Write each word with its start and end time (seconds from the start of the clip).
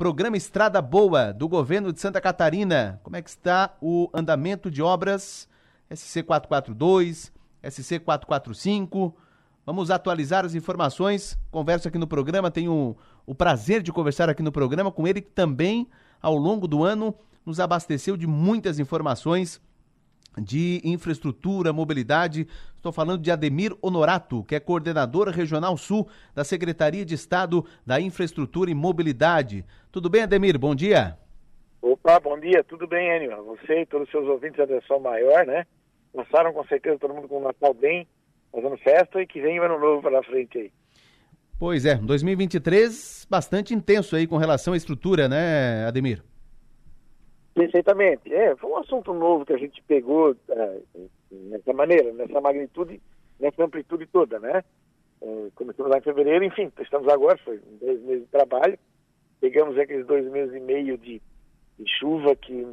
Programa 0.00 0.34
Estrada 0.34 0.80
Boa 0.80 1.30
do 1.30 1.46
governo 1.46 1.92
de 1.92 2.00
Santa 2.00 2.22
Catarina. 2.22 2.98
Como 3.02 3.16
é 3.16 3.20
que 3.20 3.28
está 3.28 3.76
o 3.82 4.08
andamento 4.14 4.70
de 4.70 4.80
obras 4.80 5.46
SC 5.94 6.22
442, 6.22 7.30
SC 7.62 7.98
445? 7.98 9.14
Vamos 9.66 9.90
atualizar 9.90 10.46
as 10.46 10.54
informações. 10.54 11.38
Converso 11.50 11.86
aqui 11.86 11.98
no 11.98 12.06
programa, 12.06 12.50
tenho 12.50 12.96
o 13.26 13.34
prazer 13.34 13.82
de 13.82 13.92
conversar 13.92 14.30
aqui 14.30 14.42
no 14.42 14.50
programa 14.50 14.90
com 14.90 15.06
ele 15.06 15.20
que 15.20 15.32
também 15.32 15.86
ao 16.22 16.34
longo 16.34 16.66
do 16.66 16.82
ano 16.82 17.14
nos 17.44 17.60
abasteceu 17.60 18.16
de 18.16 18.26
muitas 18.26 18.78
informações 18.78 19.60
de 20.38 20.80
infraestrutura, 20.84 21.72
mobilidade. 21.72 22.46
Estou 22.76 22.92
falando 22.92 23.22
de 23.22 23.30
Ademir 23.30 23.76
Honorato, 23.82 24.44
que 24.44 24.54
é 24.54 24.60
coordenador 24.60 25.28
regional 25.28 25.76
sul 25.76 26.08
da 26.34 26.44
Secretaria 26.44 27.04
de 27.04 27.14
Estado 27.14 27.64
da 27.86 28.00
Infraestrutura 28.00 28.70
e 28.70 28.74
Mobilidade. 28.74 29.64
Tudo 29.90 30.08
bem, 30.08 30.22
Ademir? 30.22 30.58
Bom 30.58 30.74
dia. 30.74 31.16
Opa, 31.82 32.20
bom 32.20 32.38
dia, 32.38 32.62
tudo 32.64 32.86
bem, 32.86 33.16
Enio? 33.16 33.44
Você 33.44 33.80
e 33.80 33.86
todos 33.86 34.06
os 34.06 34.10
seus 34.10 34.28
ouvintes 34.28 34.58
da 34.58 34.64
atenção 34.64 35.00
maior, 35.00 35.46
né? 35.46 35.66
Passaram 36.12 36.52
com 36.52 36.64
certeza 36.64 36.98
todo 36.98 37.14
mundo 37.14 37.28
com 37.28 37.38
o 37.38 37.44
Natal 37.44 37.72
bem, 37.72 38.06
fazendo 38.52 38.76
festa 38.78 39.22
e 39.22 39.26
que 39.26 39.40
vem 39.40 39.58
o 39.58 39.62
ano 39.62 39.78
novo 39.78 40.02
pela 40.02 40.22
frente 40.22 40.58
aí. 40.58 40.72
Pois 41.58 41.84
é, 41.84 41.94
2023 41.94 43.26
bastante 43.28 43.74
intenso 43.74 44.16
aí 44.16 44.26
com 44.26 44.36
relação 44.36 44.72
à 44.72 44.76
estrutura, 44.76 45.28
né, 45.28 45.86
Ademir? 45.86 46.22
Perfeitamente. 47.54 48.32
É, 48.32 48.54
foi 48.56 48.70
um 48.70 48.78
assunto 48.78 49.12
novo 49.12 49.44
que 49.44 49.52
a 49.52 49.58
gente 49.58 49.82
pegou 49.82 50.36
é, 50.48 50.80
nessa 51.30 51.72
maneira, 51.72 52.12
nessa 52.12 52.40
magnitude, 52.40 53.00
nessa 53.38 53.64
amplitude 53.64 54.06
toda, 54.06 54.38
né? 54.38 54.62
É, 55.20 55.48
começamos 55.54 55.90
lá 55.90 55.98
em 55.98 56.02
fevereiro, 56.02 56.44
enfim, 56.44 56.72
estamos 56.80 57.08
agora, 57.08 57.38
foi 57.44 57.60
dois 57.80 58.00
meses 58.02 58.22
de 58.22 58.30
trabalho, 58.30 58.78
pegamos 59.40 59.76
aqueles 59.78 60.06
dois 60.06 60.24
meses 60.30 60.54
e 60.54 60.60
meio 60.60 60.96
de, 60.96 61.20
de 61.78 61.90
chuva 61.98 62.34
que 62.36 62.66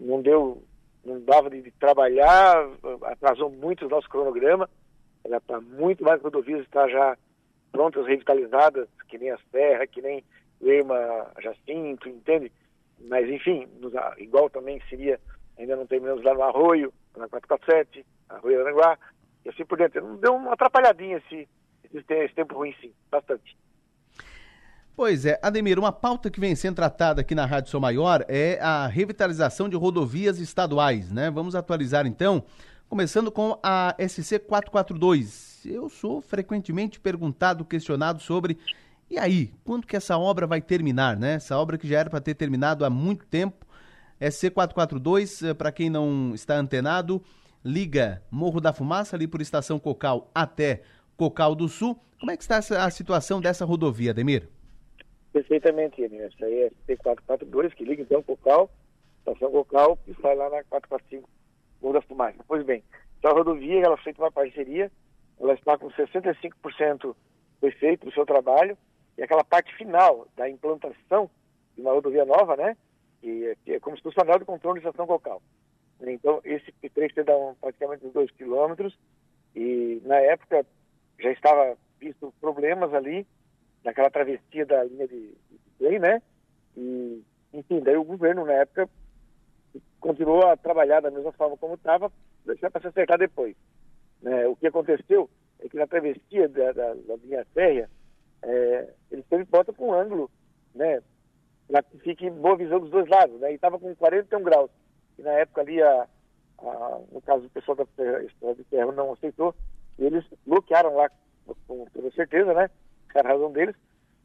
não 0.00 0.20
deu, 0.20 0.62
não 1.04 1.20
dava 1.20 1.48
de, 1.48 1.62
de, 1.62 1.70
trabalhar, 1.72 2.68
atrasou 3.04 3.50
muito 3.50 3.86
o 3.86 3.88
nosso 3.88 4.08
cronograma, 4.08 4.68
era 5.24 5.40
para 5.40 5.60
muito 5.60 6.02
mais 6.02 6.20
rodovias 6.22 6.62
estar 6.62 6.88
já 6.88 7.16
prontas, 7.70 8.06
revitalizadas, 8.06 8.88
que 9.08 9.18
nem 9.18 9.30
a 9.30 9.38
Serra, 9.52 9.86
que 9.86 10.00
nem 10.00 10.24
Lema 10.60 11.30
Jacinto, 11.40 12.08
entende? 12.08 12.50
Mas, 13.00 13.28
enfim, 13.28 13.68
igual 14.18 14.50
também 14.50 14.80
seria, 14.88 15.20
ainda 15.58 15.76
não 15.76 15.86
terminamos 15.86 16.24
lá 16.24 16.34
no 16.34 16.42
Arroio, 16.42 16.92
na 17.16 17.28
447, 17.28 18.04
Arroio 18.28 18.60
Aranguá, 18.60 18.98
e 19.44 19.48
assim 19.48 19.64
por 19.64 19.78
diante. 19.78 20.00
Deu 20.20 20.34
uma 20.34 20.54
atrapalhadinha 20.54 21.18
esse, 21.18 21.48
esse 21.92 22.34
tempo 22.34 22.54
ruim, 22.54 22.74
sim, 22.80 22.92
bastante. 23.10 23.56
Pois 24.96 25.26
é, 25.26 25.38
Ademir, 25.42 25.78
uma 25.78 25.92
pauta 25.92 26.30
que 26.30 26.40
vem 26.40 26.56
sendo 26.56 26.76
tratada 26.76 27.20
aqui 27.20 27.34
na 27.34 27.44
Rádio 27.44 27.70
Sou 27.70 27.78
Maior 27.78 28.24
é 28.28 28.58
a 28.62 28.86
revitalização 28.86 29.68
de 29.68 29.76
rodovias 29.76 30.38
estaduais, 30.38 31.12
né? 31.12 31.30
Vamos 31.30 31.54
atualizar 31.54 32.06
então, 32.06 32.42
começando 32.88 33.30
com 33.30 33.58
a 33.62 33.94
SC 33.98 34.38
442. 34.38 35.66
Eu 35.66 35.90
sou 35.90 36.22
frequentemente 36.22 36.98
perguntado, 36.98 37.62
questionado 37.62 38.22
sobre 38.22 38.56
e 39.08 39.18
aí, 39.18 39.52
quando 39.64 39.86
que 39.86 39.96
essa 39.96 40.18
obra 40.18 40.46
vai 40.46 40.60
terminar, 40.60 41.16
né? 41.16 41.34
Essa 41.34 41.56
obra 41.58 41.78
que 41.78 41.86
já 41.86 42.00
era 42.00 42.10
para 42.10 42.20
ter 42.20 42.34
terminado 42.34 42.84
há 42.84 42.90
muito 42.90 43.24
tempo. 43.26 43.64
É 44.18 44.28
C442, 44.28 45.50
eh, 45.50 45.54
para 45.54 45.70
quem 45.70 45.90
não 45.90 46.34
está 46.34 46.56
antenado, 46.56 47.22
liga 47.64 48.22
Morro 48.30 48.60
da 48.60 48.72
Fumaça 48.72 49.14
ali 49.14 49.28
por 49.28 49.40
Estação 49.40 49.78
Cocal 49.78 50.30
até 50.34 50.82
Cocal 51.16 51.54
do 51.54 51.68
Sul. 51.68 51.96
Como 52.18 52.32
é 52.32 52.36
que 52.36 52.42
está 52.42 52.58
a 52.58 52.90
situação 52.90 53.40
dessa 53.40 53.64
rodovia, 53.64 54.14
Demir? 54.14 54.48
Perfeitamente, 55.32 56.02
Essa 56.02 56.46
aí 56.46 56.62
é 56.62 56.70
C442, 56.88 57.74
que 57.74 57.84
liga 57.84 58.02
então 58.02 58.22
Cocal, 58.22 58.70
Estação 59.18 59.50
Cocal, 59.50 59.98
e 60.08 60.14
sai 60.20 60.34
lá 60.34 60.48
na 60.48 60.64
445 60.64 61.28
Morro 61.82 61.94
da 61.94 62.00
Fumaça. 62.00 62.38
Pois 62.48 62.64
bem, 62.64 62.82
essa 63.22 63.34
rodovia, 63.34 63.82
ela 63.84 63.98
feita 63.98 64.22
uma 64.22 64.32
parceria, 64.32 64.90
ela 65.38 65.52
está 65.52 65.76
com 65.76 65.90
65% 65.90 67.14
foi 67.60 67.70
feito 67.72 68.08
o 68.08 68.12
seu 68.12 68.24
trabalho, 68.24 68.76
e 69.16 69.22
aquela 69.22 69.44
parte 69.44 69.74
final 69.76 70.26
da 70.36 70.48
implantação 70.48 71.30
de 71.74 71.82
uma 71.82 71.92
rodovia 71.92 72.24
nova, 72.24 72.56
né? 72.56 72.76
Que, 73.20 73.56
que 73.64 73.74
é 73.74 73.80
como 73.80 73.96
se 73.96 74.02
fosse 74.02 74.18
o 74.18 74.22
anel 74.22 74.38
de 74.38 74.44
controle 74.44 74.80
de 74.80 74.86
estação 74.86 75.06
local. 75.06 75.42
Então, 76.00 76.40
esse 76.44 76.70
trecho 76.94 77.24
dá 77.24 77.36
um, 77.36 77.54
praticamente 77.54 78.06
dois 78.08 78.30
quilômetros 78.32 78.96
e, 79.54 80.02
na 80.04 80.16
época, 80.16 80.66
já 81.18 81.32
estava 81.32 81.76
visto 81.98 82.32
problemas 82.40 82.92
ali 82.92 83.26
naquela 83.82 84.10
travessia 84.10 84.66
da 84.66 84.84
linha 84.84 85.08
de, 85.08 85.34
de 85.80 85.98
né? 85.98 86.20
E, 86.76 87.22
enfim, 87.54 87.80
daí 87.80 87.96
o 87.96 88.04
governo, 88.04 88.44
na 88.44 88.52
época, 88.52 88.88
continuou 90.00 90.46
a 90.46 90.56
trabalhar 90.56 91.00
da 91.00 91.10
mesma 91.10 91.32
forma 91.32 91.56
como 91.56 91.74
estava, 91.74 92.12
deixar 92.44 92.70
para 92.70 92.82
se 92.82 92.88
acertar 92.88 93.18
depois. 93.18 93.56
Né? 94.20 94.46
O 94.46 94.56
que 94.56 94.66
aconteceu 94.66 95.30
é 95.60 95.68
que 95.68 95.76
na 95.76 95.86
travessia 95.86 96.48
da, 96.48 96.72
da, 96.72 96.94
da 96.94 97.16
linha 97.16 97.46
férrea, 97.54 97.88
é, 98.42 98.88
ele 99.16 99.26
sempre 99.28 99.46
bota 99.46 99.72
com 99.72 99.88
um 99.88 99.94
ângulo, 99.94 100.30
né, 100.74 101.02
para 101.66 101.82
que 101.82 101.98
fique 101.98 102.30
boa 102.30 102.56
visão 102.56 102.78
dos 102.78 102.90
dois 102.90 103.08
lados, 103.08 103.40
né, 103.40 103.52
e 103.52 103.54
estava 103.54 103.78
com 103.78 103.94
41 103.96 104.42
graus. 104.42 104.70
E 105.18 105.22
na 105.22 105.32
época 105.32 105.62
ali, 105.62 105.82
a, 105.82 106.06
a, 106.58 107.00
no 107.10 107.20
caso 107.22 107.46
o 107.46 107.50
pessoal 107.50 107.76
da 107.76 107.84
Estrada 108.22 108.54
de 108.54 108.64
Ferro 108.64 108.92
não 108.92 109.12
aceitou, 109.12 109.54
e 109.98 110.04
eles 110.04 110.24
bloquearam 110.46 110.94
lá, 110.94 111.10
com 111.66 111.86
toda 111.92 112.10
certeza, 112.12 112.52
né, 112.52 112.70
a 113.14 113.22
razão 113.22 113.50
deles, 113.50 113.74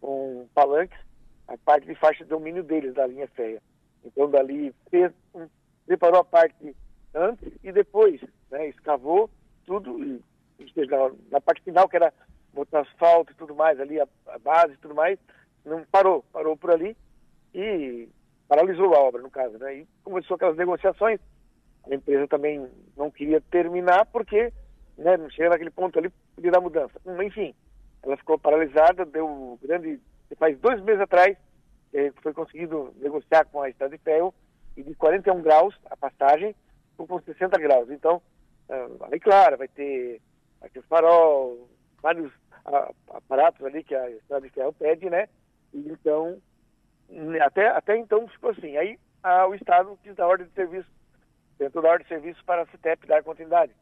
com 0.01 0.45
palanques, 0.53 0.99
a 1.47 1.57
parte 1.57 1.87
de 1.87 1.95
faixa 1.95 2.23
de 2.23 2.29
domínio 2.29 2.63
deles, 2.63 2.93
da 2.93 3.07
linha 3.07 3.27
férrea. 3.29 3.61
Então, 4.03 4.29
dali, 4.29 4.73
fez, 4.89 5.11
um, 5.33 5.47
preparou 5.85 6.19
a 6.19 6.25
parte 6.25 6.75
antes 7.13 7.51
e 7.63 7.71
depois, 7.71 8.19
né, 8.49 8.67
escavou 8.67 9.29
tudo, 9.65 10.03
e, 10.03 10.21
na, 10.87 11.11
na 11.31 11.41
parte 11.41 11.61
final, 11.63 11.87
que 11.87 11.95
era 11.95 12.13
botar 12.53 12.81
asfalto 12.81 13.31
e 13.31 13.35
tudo 13.35 13.55
mais 13.55 13.79
ali, 13.79 13.99
a, 13.99 14.07
a 14.27 14.39
base 14.39 14.73
e 14.73 14.77
tudo 14.77 14.95
mais, 14.95 15.17
não 15.65 15.83
parou, 15.91 16.23
parou 16.31 16.57
por 16.57 16.71
ali 16.71 16.95
e 17.53 18.07
paralisou 18.47 18.93
a 18.93 18.99
obra, 18.99 19.21
no 19.21 19.29
caso, 19.29 19.57
né? 19.57 19.75
E 19.75 19.87
começou 20.03 20.35
aquelas 20.35 20.57
negociações, 20.57 21.19
a 21.89 21.93
empresa 21.93 22.27
também 22.27 22.67
não 22.97 23.09
queria 23.09 23.41
terminar 23.41 24.05
porque, 24.07 24.51
né, 24.97 25.17
não 25.17 25.29
chega 25.29 25.49
naquele 25.49 25.71
ponto 25.71 25.97
ali, 25.97 26.11
podia 26.35 26.51
dar 26.51 26.61
mudança. 26.61 26.99
Enfim, 27.23 27.53
ela 28.03 28.17
ficou 28.17 28.37
paralisada, 28.37 29.05
deu 29.05 29.57
grande... 29.61 29.99
Faz 30.37 30.57
dois 30.59 30.81
meses 30.81 31.01
atrás, 31.01 31.37
eh, 31.93 32.11
foi 32.21 32.33
conseguido 32.33 32.93
negociar 33.01 33.43
com 33.45 33.61
a 33.61 33.69
Estrada 33.69 33.97
de 33.97 34.01
Ferro 34.01 34.33
e 34.77 34.83
de 34.83 34.95
41 34.95 35.41
graus 35.41 35.75
a 35.89 35.97
passagem 35.97 36.55
com 36.97 37.19
60 37.19 37.59
graus. 37.59 37.89
Então, 37.89 38.21
ah, 38.69 38.87
aí, 39.11 39.19
claro, 39.19 39.57
vai 39.57 39.67
ter, 39.67 40.21
vai 40.59 40.69
ter 40.69 40.81
farol, 40.83 41.67
vários 42.01 42.31
aparatos 43.09 43.65
ali 43.65 43.83
que 43.83 43.95
a 43.95 44.09
Estrada 44.09 44.45
de 44.45 44.53
Ferro 44.53 44.73
pede, 44.73 45.09
né? 45.09 45.27
E 45.73 45.79
então, 45.89 46.41
até, 47.43 47.67
até 47.69 47.97
então 47.97 48.27
ficou 48.27 48.51
assim. 48.51 48.77
Aí 48.77 48.99
a, 49.23 49.47
o 49.47 49.55
Estado 49.55 49.97
quis 50.03 50.15
dar 50.15 50.27
ordem 50.27 50.47
de 50.47 50.53
serviço, 50.53 50.89
tentou 51.57 51.81
dar 51.81 51.91
ordem 51.91 52.03
de 52.03 52.09
serviço 52.09 52.43
para 52.45 52.63
a 52.63 52.67
CETEP 52.67 53.07
dar 53.07 53.23
continuidade. 53.23 53.73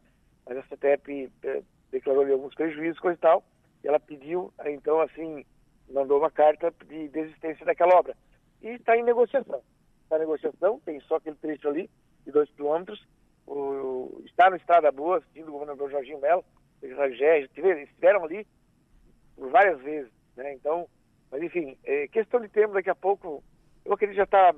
Mas 0.45 0.57
a 0.57 0.63
CETEP 0.63 1.31
é, 1.43 1.61
declarou 1.91 2.23
ali 2.23 2.33
alguns 2.33 2.55
prejuízos, 2.55 2.99
coisa 2.99 3.17
e 3.17 3.21
tal, 3.21 3.43
e 3.83 3.87
ela 3.87 3.99
pediu, 3.99 4.53
então, 4.65 4.99
assim, 5.01 5.45
mandou 5.89 6.19
uma 6.19 6.31
carta 6.31 6.73
de 6.85 7.07
desistência 7.09 7.65
daquela 7.65 7.95
obra. 7.95 8.15
E 8.61 8.69
está 8.69 8.97
em 8.97 9.03
negociação. 9.03 9.61
Está 10.03 10.17
em 10.17 10.21
negociação, 10.21 10.79
tem 10.85 10.99
só 11.01 11.15
aquele 11.15 11.35
trecho 11.35 11.67
ali, 11.67 11.89
de 12.25 12.31
dois 12.31 12.49
quilômetros, 12.51 13.05
o, 13.47 14.21
está 14.25 14.49
no 14.49 14.55
Estrada 14.55 14.91
Boa, 14.91 15.17
assistindo 15.17 15.49
o 15.49 15.53
governador 15.53 15.89
Jorginho 15.89 16.19
Melo, 16.19 16.43
eles 16.81 16.97
estiveram 17.49 18.23
ali 18.23 18.47
por 19.39 19.49
várias 19.49 19.79
vezes, 19.81 20.11
né? 20.35 20.53
Então, 20.53 20.87
mas 21.31 21.41
enfim, 21.41 21.77
é 21.83 22.07
questão 22.07 22.41
de 22.41 22.49
tempo, 22.49 22.73
daqui 22.73 22.89
a 22.89 22.95
pouco, 22.95 23.43
eu 23.85 23.93
acredito 23.93 24.15
que 24.15 24.17
já 24.17 24.23
está 24.23 24.53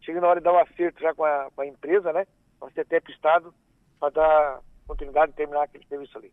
chegando 0.00 0.24
a 0.24 0.28
hora 0.28 0.40
de 0.40 0.44
dar 0.44 0.52
um 0.52 0.58
acerto 0.58 1.00
já 1.00 1.14
com 1.14 1.24
a, 1.24 1.50
com 1.54 1.60
a 1.60 1.66
empresa, 1.66 2.12
né? 2.12 2.26
Com 2.58 2.66
a 2.66 2.70
CETEP 2.70 3.12
Estado, 3.12 3.54
para 4.00 4.10
dar 4.10 4.60
continuidade 4.86 5.32
e 5.32 5.34
terminar 5.34 5.62
aquele 5.62 5.86
serviço 5.86 6.16
ali. 6.18 6.32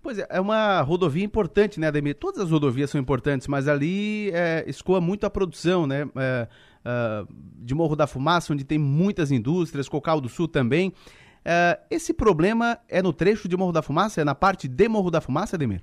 Pois 0.00 0.18
é, 0.18 0.26
é 0.30 0.40
uma 0.40 0.80
rodovia 0.80 1.24
importante, 1.24 1.80
né, 1.80 1.88
Ademir? 1.88 2.14
Todas 2.14 2.40
as 2.40 2.50
rodovias 2.50 2.90
são 2.90 3.00
importantes, 3.00 3.48
mas 3.48 3.66
ali 3.66 4.30
é, 4.32 4.64
escoa 4.66 5.00
muito 5.00 5.26
a 5.26 5.30
produção, 5.30 5.86
né? 5.86 6.08
É, 6.16 6.48
é, 6.84 7.24
de 7.56 7.74
Morro 7.74 7.96
da 7.96 8.06
Fumaça, 8.06 8.52
onde 8.52 8.64
tem 8.64 8.78
muitas 8.78 9.30
indústrias, 9.30 9.88
Cocal 9.88 10.20
do 10.20 10.28
Sul 10.28 10.48
também. 10.48 10.92
É, 11.44 11.80
esse 11.90 12.14
problema 12.14 12.78
é 12.88 13.02
no 13.02 13.12
trecho 13.12 13.48
de 13.48 13.56
Morro 13.56 13.72
da 13.72 13.82
Fumaça? 13.82 14.20
É 14.20 14.24
na 14.24 14.34
parte 14.34 14.68
de 14.68 14.88
Morro 14.88 15.10
da 15.10 15.20
Fumaça, 15.20 15.56
Ademir? 15.56 15.82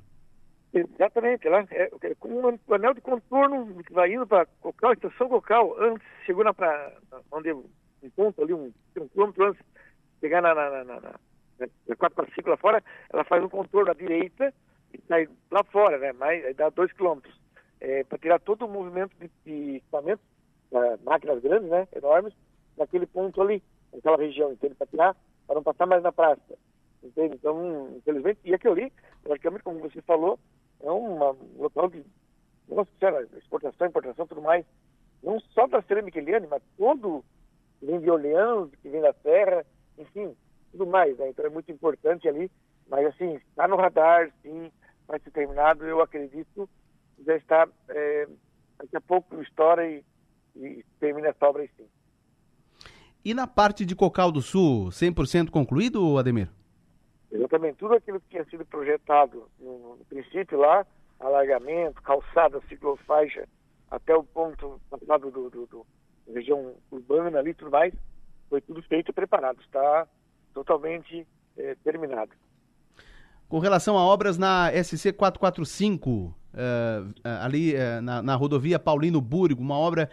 Exatamente, 0.76 1.48
lá 1.48 1.66
é, 1.72 1.90
é 2.02 2.16
com 2.16 2.28
um 2.28 2.74
anel 2.74 2.94
de 2.94 3.00
contorno 3.00 3.82
que 3.82 3.94
vai 3.94 4.12
indo 4.14 4.28
para 4.28 4.46
Cocal, 4.60 4.92
estação 4.92 5.30
Cocal, 5.30 5.74
antes, 5.80 6.06
chegou 6.26 6.44
na 6.44 6.54
pra, 6.54 6.92
onde 7.32 7.54
um 7.54 7.64
ponto 8.14 8.44
ali, 8.44 8.54
um, 8.54 8.74
um 9.00 9.08
quilômetro 9.08 9.46
antes, 9.46 9.66
chegar 10.20 10.42
na, 10.42 10.54
na, 10.54 10.70
na, 10.70 10.84
na, 10.84 11.00
na 11.00 11.96
4 11.96 12.14
para 12.14 12.36
5 12.36 12.50
lá 12.50 12.58
fora, 12.58 12.84
ela 13.10 13.24
faz 13.24 13.42
um 13.42 13.48
contorno 13.48 13.90
à 13.90 13.94
direita 13.94 14.54
e 14.94 15.00
sai 15.08 15.30
lá 15.50 15.64
fora, 15.64 15.98
né? 15.98 16.12
Mais, 16.12 16.54
dá 16.58 16.70
2 16.70 16.92
quilômetros. 16.92 17.40
é, 17.80 18.04
para 18.04 18.18
tirar 18.18 18.40
todo 18.40 18.66
o 18.66 18.70
movimento 18.70 19.16
de, 19.18 19.30
de 19.46 19.76
equipamentos, 19.78 20.26
uh, 20.72 21.00
máquinas 21.04 21.42
grandes, 21.42 21.70
né, 21.70 21.88
enormes, 21.96 22.34
naquele 22.78 23.06
ponto 23.06 23.42
ali, 23.42 23.62
naquela 23.94 24.18
região, 24.18 24.52
entende? 24.52 24.76
Para 24.76 24.88
tirar, 24.88 25.16
para 25.46 25.56
não 25.56 25.64
passar 25.64 25.86
mais 25.86 26.04
na 26.04 26.12
praça. 26.12 26.58
Entende? 27.04 27.36
Então, 27.36 27.94
infelizmente, 27.96 28.40
e 28.44 28.54
aquilo 28.54 28.74
ali, 28.74 28.92
praticamente, 29.24 29.64
como 29.64 29.80
você 29.80 30.02
falou, 30.02 30.40
é 30.82 30.92
um 30.92 31.18
local 31.58 31.90
de, 31.90 32.04
nossa 32.68 32.90
senhora, 33.00 33.28
exportação, 33.38 33.88
importação, 33.88 34.28
tudo 34.28 34.42
mais, 34.42 34.66
não 35.24 35.40
só 35.40 35.68
da 35.68 35.82
cerâmica 35.84 36.20
Eliane, 36.20 36.48
mas 36.48 36.62
todo 36.78 37.24
vem 37.82 38.00
de 38.00 38.10
Orleans, 38.10 38.70
que 38.82 38.90
vem 38.90 39.02
da 39.02 39.14
Serra, 39.22 39.66
enfim, 39.98 40.36
tudo 40.72 40.86
mais, 40.86 41.18
né? 41.18 41.30
Então 41.30 41.46
é 41.46 41.50
muito 41.50 41.72
importante 41.72 42.28
ali, 42.28 42.52
mas 42.88 43.06
assim, 43.08 43.36
está 43.36 43.68
no 43.68 43.76
radar, 43.76 44.32
sim, 44.42 44.72
vai 45.08 45.20
ser 45.20 45.32
terminado, 45.32 45.86
eu 45.86 46.02
acredito, 46.02 46.70
já 47.26 47.36
está, 47.36 47.68
é, 47.90 48.28
daqui 48.78 48.98
a 48.98 49.02
pouco 49.02 49.42
estoura 49.42 49.88
e, 49.88 50.04
e 50.56 50.84
termina 51.00 51.30
essa 51.30 51.48
obra 51.48 51.64
aí 51.64 51.70
sim. 51.78 51.88
E 53.24 53.34
na 53.34 53.48
parte 53.48 53.86
de 53.86 53.96
Cocal 53.96 54.32
do 54.32 54.42
Sul, 54.42 54.90
100% 54.90 55.50
concluído, 55.50 56.18
Ademir? 56.20 56.48
Exatamente. 57.36 57.78
Tudo 57.78 57.96
aquilo 57.96 58.20
que 58.20 58.30
tinha 58.30 58.46
sido 58.46 58.66
projetado 58.66 59.50
no, 59.60 59.98
no 59.98 60.06
princípio 60.06 60.58
lá, 60.58 60.86
alargamento, 61.20 62.02
calçada, 62.02 62.62
ciclofaixa, 62.68 63.48
até 63.90 64.16
o 64.16 64.24
ponto 64.24 64.80
passado 64.90 65.30
do, 65.32 65.50
do, 65.50 65.66
do, 65.68 65.86
região 66.34 66.74
urbana 66.92 67.40
ali 67.40 67.54
tudo 67.54 67.72
mais, 67.72 67.94
foi 68.50 68.62
tudo 68.62 68.82
feito 68.84 69.12
e 69.12 69.14
preparado. 69.14 69.60
Está 69.62 70.08
totalmente 70.54 71.28
é, 71.58 71.76
terminado. 71.84 72.32
Com 73.48 73.60
relação 73.60 73.98
a 73.98 74.04
obras 74.04 74.38
na 74.38 74.72
SC 74.72 75.14
445, 75.14 76.10
uh, 76.12 76.34
ali 77.42 77.76
uh, 77.76 78.02
na, 78.02 78.22
na, 78.22 78.36
rodovia 78.36 78.80
Paulino 78.80 79.22
Burgo, 79.22 79.62
uma 79.62 79.78
obra 79.78 80.10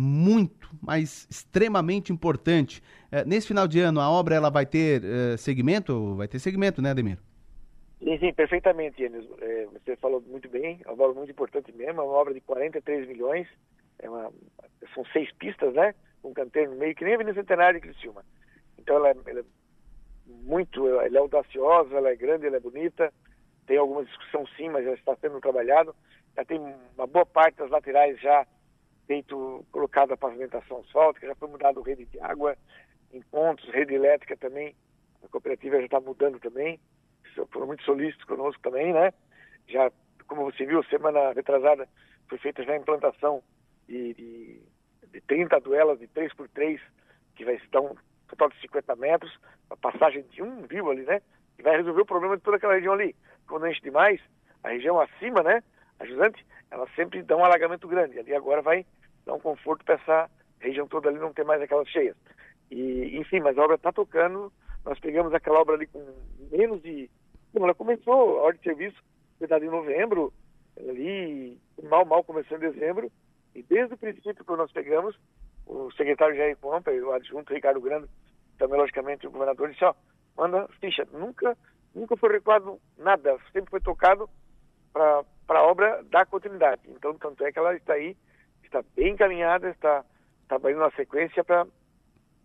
muito, 0.00 0.70
mas 0.80 1.26
extremamente 1.28 2.12
importante. 2.12 2.80
Uh, 3.10 3.26
nesse 3.26 3.48
final 3.48 3.66
de 3.66 3.80
ano, 3.80 4.00
a 4.00 4.08
obra 4.08 4.36
ela 4.36 4.48
vai 4.48 4.64
ter 4.64 5.02
segmento? 5.38 6.14
Vai 6.14 6.28
ter 6.28 6.38
segmento, 6.38 6.80
né, 6.80 6.90
Ademir? 6.90 7.18
Sim, 7.98 8.16
sim, 8.18 8.32
perfeitamente, 8.32 9.02
Enes. 9.02 9.26
É, 9.40 9.66
você 9.66 9.96
falou 9.96 10.20
muito 10.20 10.48
bem, 10.48 10.80
é 10.84 10.90
uma 10.90 11.04
obra 11.04 11.18
muito 11.18 11.32
importante 11.32 11.72
mesmo, 11.72 12.00
é 12.00 12.04
uma 12.04 12.12
obra 12.12 12.32
de 12.32 12.40
43 12.40 13.08
milhões, 13.08 13.48
é 13.98 14.08
uma, 14.08 14.32
são 14.94 15.04
seis 15.06 15.32
pistas, 15.32 15.74
né? 15.74 15.94
Um 16.22 16.32
canteiro 16.32 16.70
no 16.70 16.76
meio, 16.76 16.94
que 16.94 17.02
nem 17.02 17.14
a 17.14 17.16
Avenida 17.16 17.40
Centenário 17.40 17.80
de 17.80 17.88
Criciúma. 17.88 18.24
Então 18.78 18.96
ela, 18.96 19.08
é, 19.08 19.16
ela 19.26 19.40
é 19.40 19.44
muito, 20.44 20.86
ela 20.86 21.16
é 21.16 21.18
audaciosa, 21.18 21.96
ela 21.96 22.10
é 22.10 22.16
grande, 22.16 22.46
ela 22.46 22.56
é 22.56 22.60
bonita, 22.60 23.12
tem 23.66 23.76
alguma 23.76 24.04
discussão 24.04 24.46
sim, 24.56 24.68
mas 24.68 24.86
ela 24.86 24.94
está 24.94 25.16
sendo 25.16 25.40
trabalhado. 25.40 25.92
Já 26.36 26.44
tem 26.44 26.60
uma 26.96 27.06
boa 27.06 27.26
parte 27.26 27.56
das 27.56 27.70
laterais 27.70 28.20
já 28.20 28.46
feito, 29.08 29.66
colocado 29.72 30.12
a 30.12 30.16
pavimentação 30.16 30.78
asfáltica, 30.78 31.26
já 31.26 31.34
foi 31.34 31.48
mudado 31.48 31.82
rede 31.82 32.04
de 32.04 32.20
água 32.20 32.56
em 33.12 33.20
pontos, 33.22 33.68
rede 33.70 33.94
elétrica 33.94 34.36
também, 34.36 34.76
a 35.24 35.28
cooperativa 35.28 35.78
já 35.78 35.86
está 35.86 36.00
mudando 36.00 36.38
também 36.38 36.78
foram 37.46 37.66
muito 37.66 37.82
solícitos 37.84 38.24
conosco 38.24 38.60
também, 38.62 38.92
né? 38.92 39.12
Já, 39.68 39.90
como 40.26 40.44
você 40.44 40.64
viu, 40.66 40.82
semana 40.84 41.32
retrasada 41.32 41.88
foi 42.28 42.38
feita 42.38 42.62
já 42.62 42.72
a 42.72 42.76
implantação 42.76 43.42
de, 43.86 44.14
de, 44.14 44.62
de 45.12 45.20
30 45.22 45.60
duelas 45.60 45.98
de 45.98 46.08
3x3, 46.08 46.80
que 47.36 47.44
vai 47.44 47.60
dar 47.70 47.80
um 47.80 47.94
total 48.28 48.48
de 48.50 48.60
50 48.60 48.96
metros, 48.96 49.38
a 49.70 49.76
passagem 49.76 50.22
de 50.30 50.42
um 50.42 50.66
rio 50.66 50.90
ali, 50.90 51.02
né? 51.02 51.20
Que 51.56 51.62
vai 51.62 51.76
resolver 51.76 52.02
o 52.02 52.06
problema 52.06 52.36
de 52.36 52.42
toda 52.42 52.56
aquela 52.56 52.74
região 52.74 52.94
ali. 52.94 53.14
Quando 53.46 53.66
enche 53.66 53.80
demais, 53.80 54.20
a 54.62 54.70
região 54.70 55.00
acima, 55.00 55.42
né? 55.42 55.62
Ajudante, 56.00 56.44
ela 56.70 56.86
sempre 56.94 57.22
dá 57.22 57.36
um 57.36 57.44
alagamento 57.44 57.88
grande. 57.88 58.18
Ali 58.18 58.34
agora 58.34 58.62
vai 58.62 58.86
dar 59.28 59.34
um 59.34 59.40
conforto 59.40 59.84
para 59.84 59.94
essa 59.94 60.30
região 60.58 60.88
toda 60.88 61.08
ali 61.08 61.18
não 61.18 61.32
ter 61.32 61.44
mais 61.44 61.62
aquelas 61.62 61.88
cheias. 61.88 62.16
E, 62.70 63.16
enfim, 63.16 63.40
mas 63.40 63.56
a 63.56 63.62
obra 63.62 63.76
está 63.76 63.92
tocando. 63.92 64.52
Nós 64.84 64.98
pegamos 64.98 65.32
aquela 65.32 65.60
obra 65.60 65.74
ali 65.74 65.86
com 65.86 66.04
menos 66.50 66.82
de 66.82 67.08
Bom, 67.52 67.64
ela 67.64 67.74
começou 67.74 68.12
a 68.12 68.42
ordem 68.42 68.60
de 68.60 68.64
serviço, 68.64 69.02
verdade, 69.40 69.64
em 69.64 69.70
novembro, 69.70 70.32
ali, 70.78 71.58
mal, 71.82 72.04
mal 72.04 72.22
começou 72.22 72.58
em 72.58 72.60
dezembro, 72.60 73.10
e 73.54 73.62
desde 73.62 73.94
o 73.94 73.98
princípio 73.98 74.44
que 74.44 74.56
nós 74.56 74.70
pegamos, 74.70 75.18
o 75.66 75.90
secretário 75.92 76.36
Jair 76.36 76.56
Pompa 76.58 76.92
e 76.92 77.00
o 77.00 77.12
adjunto 77.12 77.52
Ricardo 77.52 77.80
Grande, 77.80 78.06
também 78.58 78.78
logicamente 78.78 79.26
o 79.26 79.30
governador, 79.30 79.70
disse, 79.70 79.84
ó, 79.84 79.94
manda 80.36 80.68
ficha, 80.80 81.08
nunca, 81.12 81.56
nunca 81.94 82.16
foi 82.16 82.32
recuado 82.32 82.78
nada, 82.98 83.38
sempre 83.52 83.70
foi 83.70 83.80
tocado 83.80 84.28
para 84.92 85.24
a 85.48 85.62
obra 85.62 86.04
dar 86.10 86.26
continuidade. 86.26 86.82
Então, 86.86 87.14
tanto 87.14 87.44
é 87.44 87.50
que 87.50 87.58
ela 87.58 87.74
está 87.74 87.94
aí, 87.94 88.14
está 88.68 88.84
bem 88.94 89.12
encaminhada, 89.12 89.70
está 89.70 90.04
trabalhando 90.46 90.80
na 90.80 90.90
sequência 90.92 91.42
para 91.42 91.66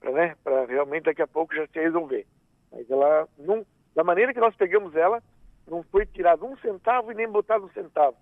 né, 0.03 0.35
realmente 0.67 1.03
daqui 1.03 1.21
a 1.21 1.27
pouco 1.27 1.55
já 1.55 1.67
se 1.67 1.79
resolver. 1.79 2.25
Mas 2.71 2.89
ela 2.89 3.27
não, 3.37 3.65
da 3.95 4.03
maneira 4.03 4.33
que 4.33 4.39
nós 4.39 4.55
pegamos 4.55 4.95
ela, 4.95 5.21
não 5.67 5.83
foi 5.83 6.05
tirado 6.05 6.45
um 6.45 6.57
centavo 6.57 7.11
e 7.11 7.15
nem 7.15 7.29
botado 7.29 7.65
um 7.65 7.69
centavo 7.69 8.17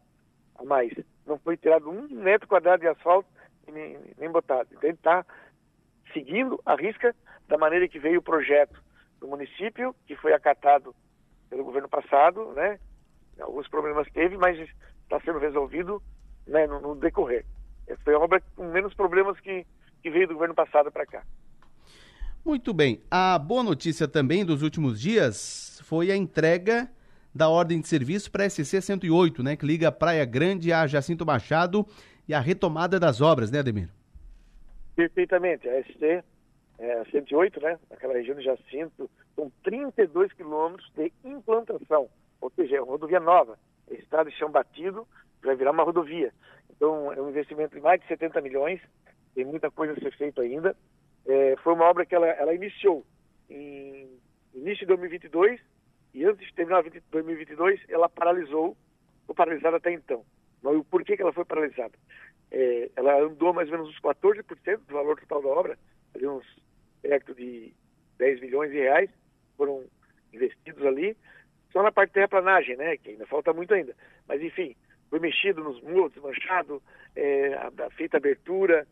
a 0.56 0.64
mais. 0.64 0.94
Não 1.26 1.40
foi 1.40 1.58
tirado 1.58 1.90
um 1.90 2.08
metro 2.10 2.48
quadrado 2.48 2.82
de 2.82 2.88
asfalto 2.88 3.30
e 3.68 3.72
nem, 3.72 3.98
nem 4.18 4.30
botado. 4.30 4.70
Então 4.72 4.90
ele 4.90 4.98
está 4.98 5.26
seguindo 6.14 6.60
a 6.66 6.76
risca 6.76 7.16
da 7.48 7.58
maneira 7.58 7.88
que 7.88 8.00
veio 8.00 8.20
o 8.20 8.24
projeto 8.24 8.82
do 9.20 9.28
município, 9.28 9.96
que 10.06 10.16
foi 10.16 10.34
acatado 10.34 10.96
pelo 11.50 11.64
governo 11.64 11.88
passado, 11.88 12.52
né? 12.54 12.80
Alguns 13.40 13.68
problemas 13.68 14.08
teve, 14.12 14.38
mas 14.38 14.58
está 15.04 15.20
sendo 15.22 15.40
resolvido 15.40 16.02
né, 16.48 16.68
no, 16.68 16.80
no 16.80 16.96
decorrer. 16.96 17.46
Foi 18.04 18.14
a 18.14 18.20
obra 18.20 18.42
com 18.56 18.66
menos 18.72 18.94
problemas 18.94 19.40
que, 19.40 19.66
que 20.02 20.10
veio 20.10 20.28
do 20.28 20.34
governo 20.34 20.56
passado 20.56 20.92
para 20.92 21.06
cá. 21.06 21.24
Muito 22.44 22.74
bem. 22.74 23.02
A 23.10 23.38
boa 23.38 23.62
notícia 23.62 24.08
também 24.08 24.44
dos 24.44 24.64
últimos 24.64 25.00
dias 25.00 25.80
foi 25.84 26.12
a 26.12 26.16
entrega 26.16 26.90
da 27.34 27.48
ordem 27.48 27.80
de 27.80 27.88
serviço 27.88 28.32
para 28.32 28.46
a 28.46 28.50
SC 28.50 28.82
108, 28.82 29.44
né, 29.44 29.56
que 29.56 29.66
liga 29.66 29.88
a 29.88 29.92
Praia 29.92 30.26
Grande 30.26 30.74
a 30.74 30.86
Jacinto 30.88 31.26
Machado 31.26 31.86
e 32.28 32.34
a 32.34 32.40
retomada 32.40 33.00
das 33.00 33.22
obras, 33.22 33.52
né, 33.52 33.60
Ademir? 33.60 33.90
Perfeitamente. 34.96 35.70
A 35.70 35.82
SC 35.84 36.24
é, 36.82 37.04
108, 37.12 37.62
né, 37.62 37.80
naquela 37.90 38.14
região 38.14 38.36
de 38.36 38.44
Jacinto, 38.44 39.10
são 39.36 39.52
32 39.64 40.34
quilômetros 40.34 40.92
de 40.96 41.12
implantação, 41.24 42.10
ou 42.42 42.52
seja, 42.56 42.78
é 42.78 42.82
uma 42.82 42.92
rodovia 42.92 43.20
nova, 43.20 43.58
é 43.90 43.96
estrada 43.96 44.30
de 44.30 44.36
chão 44.36 44.50
batido, 44.50 45.08
vai 45.44 45.56
virar 45.56 45.72
uma 45.72 45.84
rodovia. 45.84 46.34
Então, 46.82 47.14
é 47.14 47.22
um 47.22 47.30
investimento 47.30 47.76
de 47.76 47.80
mais 47.80 48.02
de 48.02 48.08
70 48.08 48.42
milhões, 48.42 48.82
tem 49.36 49.46
muita 49.46 49.70
coisa 49.70 49.94
a 49.94 50.00
ser 50.00 50.18
feita 50.18 50.42
ainda, 50.42 50.76
é, 51.28 51.56
foi 51.58 51.74
uma 51.74 51.86
obra 51.86 52.08
que 52.08 52.16
ela, 52.16 52.26
ela 52.26 52.56
iniciou 52.56 53.06
em 53.48 54.10
início 54.52 54.80
de 54.80 54.88
2022 54.88 55.62
e 56.12 56.26
antes 56.26 56.44
de 56.48 56.56
terminar 56.56 56.84
2022 57.12 57.80
ela 57.88 58.10
paralisou, 58.10 58.76
foi 59.28 59.36
paralisada 59.36 59.78
até 59.78 59.92
então. 59.94 60.26
Mas 60.64 60.76
o 60.76 60.84
porquê 60.84 61.16
que 61.16 61.22
ela 61.22 61.32
foi 61.32 61.46
paralisada? 61.46 61.94
É, 62.50 62.90
ela 62.96 63.22
andou 63.22 63.54
mais 63.54 63.70
ou 63.70 63.78
menos 63.78 63.90
uns 63.92 64.02
14% 64.02 64.78
do 64.78 64.94
valor 64.96 65.20
total 65.20 65.44
da 65.44 65.50
obra, 65.50 65.80
ali 66.16 66.28
uns 66.28 66.48
perto 67.04 67.36
de 67.36 67.76
10 68.18 68.42
milhões 68.42 68.72
de 68.72 68.80
reais 68.80 69.10
foram 69.56 69.86
investidos 70.34 70.84
ali, 70.84 71.16
só 71.72 71.84
na 71.84 71.92
parte 71.92 72.10
de 72.10 72.16
terraplanagem, 72.16 72.76
né, 72.76 72.98
que 72.98 73.12
ainda 73.12 73.28
falta 73.28 73.54
muito 73.54 73.72
ainda. 73.72 73.96
Mas 74.28 74.42
enfim, 74.42 74.76
foi 75.12 75.20
mexido 75.20 75.62
nos 75.62 75.80
muros, 75.82 76.14
desmanchado, 76.14 76.82
é, 77.18 77.54
a, 77.56 77.86
a 77.86 77.90
feita 77.92 78.16
abertura, 78.16 78.88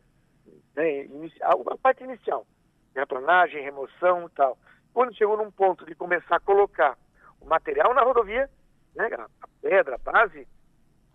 né, 0.76 1.06
inicial, 1.06 1.64
a 1.66 1.78
parte 1.78 2.04
inicial, 2.04 2.46
terraplanagem, 2.94 3.64
remoção 3.64 4.28
e 4.28 4.30
tal. 4.32 4.58
Quando 4.94 5.16
chegou 5.16 5.38
num 5.38 5.50
ponto 5.50 5.86
de 5.86 5.96
começar 5.96 6.36
a 6.36 6.42
colocar 6.42 6.98
o 7.40 7.46
material 7.46 7.94
na 7.94 8.04
rodovia, 8.04 8.50
né, 8.94 9.08
a 9.16 9.48
pedra, 9.62 9.96
a 9.96 10.12
base, 10.12 10.46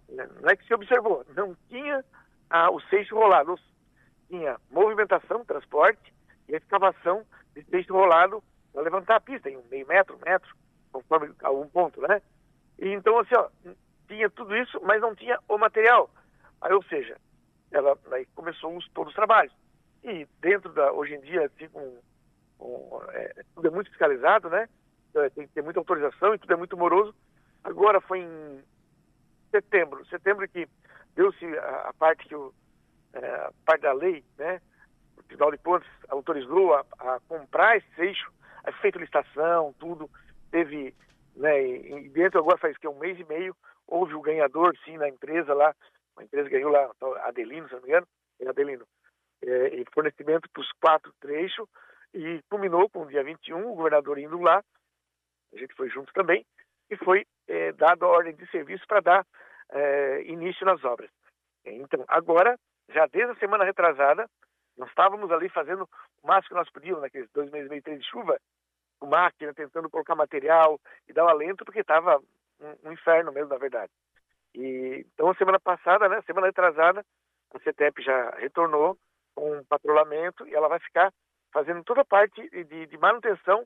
né, 0.09 0.27
não 0.41 0.49
é 0.49 0.57
que 0.57 0.67
se 0.67 0.73
observou, 0.73 1.23
não 1.37 1.55
tinha 1.69 2.03
ah, 2.49 2.71
o 2.71 2.81
seixo 2.81 3.15
rolado, 3.15 3.59
tinha 4.27 4.57
movimentação, 4.71 5.45
transporte 5.45 6.15
e 6.49 6.55
a 6.55 6.59
escavação 6.59 7.27
de 7.55 7.63
seixo 7.65 7.93
rolado 7.93 8.43
para 8.73 8.83
levantar 8.83 9.17
a 9.17 9.21
pista 9.21 9.51
em 9.51 9.59
um 9.59 9.65
meio 9.71 9.87
metro, 9.87 10.19
metro, 10.25 10.51
conforme 10.91 11.35
algum 11.43 11.69
ponto, 11.69 12.01
né? 12.01 12.23
E 12.79 12.89
então, 12.89 13.19
assim, 13.19 13.35
ó, 13.37 13.49
tinha 14.09 14.31
tudo 14.31 14.57
isso, 14.57 14.81
mas 14.83 15.01
não 15.01 15.15
tinha 15.15 15.39
o 15.49 15.59
material. 15.59 16.11
Aí, 16.61 16.73
ou 16.73 16.83
seja, 16.85 17.17
ela 17.71 17.99
daí 18.09 18.27
começou 18.35 18.77
os, 18.77 18.89
todos 18.91 19.11
os 19.11 19.15
trabalhos. 19.15 19.53
E 20.03 20.27
dentro 20.41 20.73
da, 20.73 20.93
hoje 20.93 21.15
em 21.15 21.21
dia, 21.21 21.47
assim, 21.47 21.69
é, 23.13 23.43
tudo 23.55 23.69
é 23.69 23.71
muito 23.71 23.91
fiscalizado, 23.91 24.49
né? 24.51 24.69
É, 25.15 25.31
tem 25.31 25.47
que 25.47 25.55
ter 25.55 25.63
muita 25.63 25.81
autorização 25.81 26.35
e 26.35 26.39
tudo 26.39 26.53
é 26.53 26.57
muito 26.57 26.77
moroso. 26.77 27.15
Agora 27.63 28.01
foi 28.01 28.21
em 28.21 28.63
setembro, 29.51 30.05
setembro 30.07 30.49
que 30.49 30.69
deu-se 31.15 31.45
a, 31.59 31.89
a, 31.89 31.93
parte 31.95 32.27
que 32.27 32.35
o, 32.35 32.53
é, 33.13 33.27
a 33.27 33.53
parte 33.65 33.83
da 33.83 33.93
lei, 33.93 34.25
né? 34.37 34.61
O 35.17 35.23
Tribunal 35.23 35.53
de 35.53 35.59
Contas 35.59 35.89
autorizou 36.09 36.75
a, 36.75 36.85
a 36.99 37.21
comprar 37.29 37.77
esse 37.77 38.01
eixo, 38.01 38.33
a 38.65 38.71
licitação, 38.99 39.75
tudo, 39.79 40.11
teve, 40.51 40.95
né? 41.37 41.63
E 41.67 42.09
dentro 42.09 42.41
agora 42.41 42.59
faz 42.59 42.77
que 42.77 42.89
um 42.89 42.99
mês 42.99 43.19
e 43.19 43.25
meio 43.25 43.55
houve 43.87 44.15
o 44.15 44.21
ganhador, 44.21 44.77
sim, 44.85 44.97
na 44.97 45.09
empresa 45.09 45.55
lá 45.55 45.75
uma 46.17 46.25
empresa 46.25 46.49
ganhou 46.49 46.71
lá, 46.71 46.91
Adelino, 47.25 47.69
se 47.69 47.75
não 47.75 47.83
me 47.83 47.89
engano, 47.89 48.07
é 48.41 48.49
Adelino, 48.49 48.87
é, 49.43 49.85
fornecimento 49.93 50.49
para 50.51 50.63
os 50.63 50.73
quatro 50.81 51.13
trechos, 51.21 51.69
e 52.13 52.41
culminou 52.49 52.89
com 52.89 53.03
o 53.03 53.09
dia 53.09 53.25
21, 53.25 53.73
o 53.73 53.75
governador 53.75 54.19
indo 54.19 54.41
lá, 54.41 54.63
a 55.53 55.59
gente 55.59 55.75
foi 55.75 55.89
junto 55.91 56.13
também, 56.13 56.47
e 56.89 56.97
foi 56.97 57.27
é, 57.49 57.73
dado 57.73 58.05
a 58.05 58.09
ordem 58.09 58.35
de 58.35 58.49
serviço 58.51 58.87
para 58.87 59.01
dar 59.01 59.27
é, 59.71 60.23
início 60.23 60.65
nas 60.65 60.83
obras. 60.85 61.11
Então, 61.65 62.05
agora, 62.09 62.57
já 62.91 63.07
desde 63.07 63.33
a 63.33 63.37
semana 63.37 63.65
retrasada, 63.65 64.29
nós 64.77 64.89
estávamos 64.89 65.31
ali 65.33 65.49
fazendo 65.49 65.89
o 66.23 66.27
máximo 66.27 66.51
que 66.51 66.55
nós 66.55 66.71
podíamos, 66.71 67.03
naqueles 67.03 67.29
dois 67.33 67.51
meses 67.51 67.67
e 67.67 67.71
meio, 67.71 67.83
três 67.83 68.01
de 68.01 68.09
chuva, 68.09 68.39
com 69.01 69.07
máquina, 69.07 69.53
tentando 69.55 69.91
colocar 69.91 70.15
material 70.15 70.81
e 71.09 71.13
dar 71.13 71.25
um 71.25 71.29
alento, 71.29 71.65
porque 71.65 71.81
estava 71.81 72.21
um, 72.85 72.93
inferno 72.93 73.33
mesmo, 73.33 73.49
na 73.49 73.59
verdade. 73.59 73.93
E, 74.55 75.07
então, 75.13 75.35
semana 75.35 75.59
passada, 75.59 76.09
né, 76.09 76.21
semana 76.23 76.47
retrasada, 76.47 77.05
a 77.53 77.59
CETEP 77.61 78.03
já 78.03 78.31
retornou 78.37 78.97
com 79.35 79.59
um 79.59 79.65
patrulhamento 79.65 80.47
e 80.47 80.55
ela 80.55 80.69
vai 80.69 80.79
ficar 80.79 81.13
fazendo 81.53 81.83
toda 81.85 82.03
a 82.03 82.05
parte 82.05 82.49
de, 82.49 82.87
de 82.87 82.99
manutenção 82.99 83.65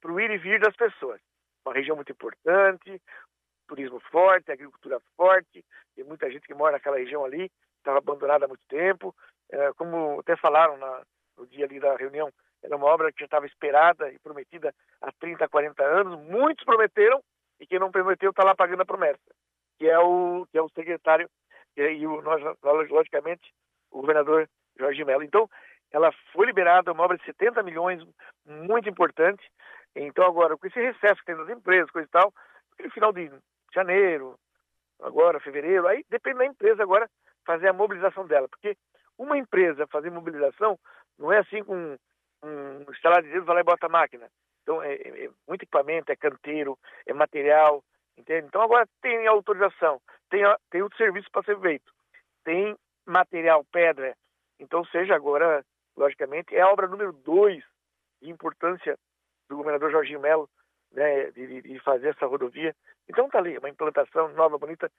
para 0.00 0.12
o 0.12 0.20
ir 0.20 0.30
e 0.30 0.38
vir 0.38 0.60
das 0.60 0.74
pessoas. 0.76 1.20
Uma 1.64 1.74
região 1.74 1.96
muito 1.96 2.12
importante, 2.12 3.00
turismo 3.66 4.00
forte, 4.10 4.50
agricultura 4.50 5.00
forte, 5.16 5.64
tem 5.94 6.04
muita 6.04 6.30
gente 6.30 6.46
que 6.46 6.54
mora 6.54 6.72
naquela 6.72 6.98
região 6.98 7.24
ali, 7.24 7.50
estava 7.76 7.98
abandonada 7.98 8.44
há 8.44 8.48
muito 8.48 8.64
tempo. 8.68 9.14
É, 9.50 9.72
como 9.74 10.20
até 10.20 10.36
falaram 10.36 10.76
na, 10.76 11.02
no 11.36 11.46
dia 11.46 11.64
ali 11.64 11.78
da 11.80 11.96
reunião, 11.96 12.32
era 12.62 12.76
uma 12.76 12.86
obra 12.86 13.12
que 13.12 13.20
já 13.20 13.26
estava 13.26 13.46
esperada 13.46 14.10
e 14.10 14.18
prometida 14.18 14.74
há 15.00 15.12
30, 15.12 15.48
40 15.48 15.84
anos. 15.84 16.20
Muitos 16.20 16.64
prometeram 16.64 17.22
quem 17.68 17.78
não 17.78 17.90
prometeu 17.90 18.30
está 18.30 18.44
lá 18.44 18.54
pagando 18.54 18.82
a 18.82 18.86
promessa, 18.86 19.20
que 19.78 19.88
é 19.88 19.98
o, 19.98 20.46
que 20.50 20.58
é 20.58 20.62
o 20.62 20.68
secretário 20.70 21.28
e 21.76 22.06
o, 22.06 22.20
nós, 22.22 22.42
logicamente, 22.90 23.52
o 23.90 24.00
governador 24.00 24.48
Jorge 24.78 25.04
Mello. 25.04 25.22
Então, 25.22 25.48
ela 25.92 26.12
foi 26.32 26.46
liberada, 26.46 26.92
uma 26.92 27.04
obra 27.04 27.16
de 27.16 27.24
70 27.24 27.62
milhões, 27.62 28.02
muito 28.44 28.88
importante. 28.88 29.42
Então, 29.94 30.24
agora, 30.26 30.56
com 30.56 30.66
esse 30.66 30.80
recesso 30.80 31.20
que 31.20 31.26
tem 31.26 31.36
das 31.36 31.48
empresas, 31.48 31.90
coisa 31.90 32.06
e 32.06 32.10
tal, 32.10 32.32
no 32.78 32.90
final 32.90 33.12
de 33.12 33.30
janeiro, 33.72 34.38
agora, 35.00 35.40
fevereiro, 35.40 35.86
aí 35.86 36.04
depende 36.08 36.38
da 36.38 36.46
empresa 36.46 36.82
agora 36.82 37.08
fazer 37.46 37.68
a 37.68 37.72
mobilização 37.72 38.26
dela, 38.26 38.48
porque 38.48 38.76
uma 39.16 39.38
empresa 39.38 39.86
fazer 39.86 40.10
mobilização 40.10 40.78
não 41.18 41.32
é 41.32 41.38
assim 41.38 41.64
com 41.64 41.96
um 42.42 42.90
instalar 42.90 43.22
de 43.22 43.30
dedo, 43.30 43.44
vai 43.44 43.56
lá 43.56 43.60
e 43.60 43.64
bota 43.64 43.86
a 43.86 43.90
máquina. 43.90 44.28
Então, 44.68 44.82
é, 44.82 44.96
é, 44.96 45.24
é, 45.24 45.30
muito 45.48 45.62
equipamento, 45.62 46.12
é 46.12 46.16
canteiro, 46.16 46.78
é 47.06 47.14
material, 47.14 47.82
entende? 48.18 48.48
Então, 48.48 48.60
agora 48.60 48.86
tem 49.00 49.26
autorização, 49.26 49.98
tem, 50.28 50.42
tem 50.70 50.82
outro 50.82 50.98
serviço 50.98 51.30
para 51.32 51.42
ser 51.42 51.58
feito, 51.58 51.90
tem 52.44 52.76
material, 53.06 53.64
pedra. 53.72 54.14
Então, 54.60 54.84
seja 54.84 55.14
agora, 55.14 55.64
logicamente, 55.96 56.54
é 56.54 56.60
a 56.60 56.68
obra 56.68 56.86
número 56.86 57.14
dois 57.14 57.64
de 58.20 58.28
importância 58.28 58.98
do 59.48 59.56
governador 59.56 59.90
Jorginho 59.90 60.20
Melo, 60.20 60.50
né, 60.92 61.30
de, 61.30 61.62
de 61.62 61.80
fazer 61.80 62.08
essa 62.08 62.26
rodovia. 62.26 62.76
Então, 63.08 63.26
tá 63.30 63.38
ali, 63.38 63.56
uma 63.56 63.70
implantação 63.70 64.28
nova, 64.34 64.58
bonita. 64.58 64.92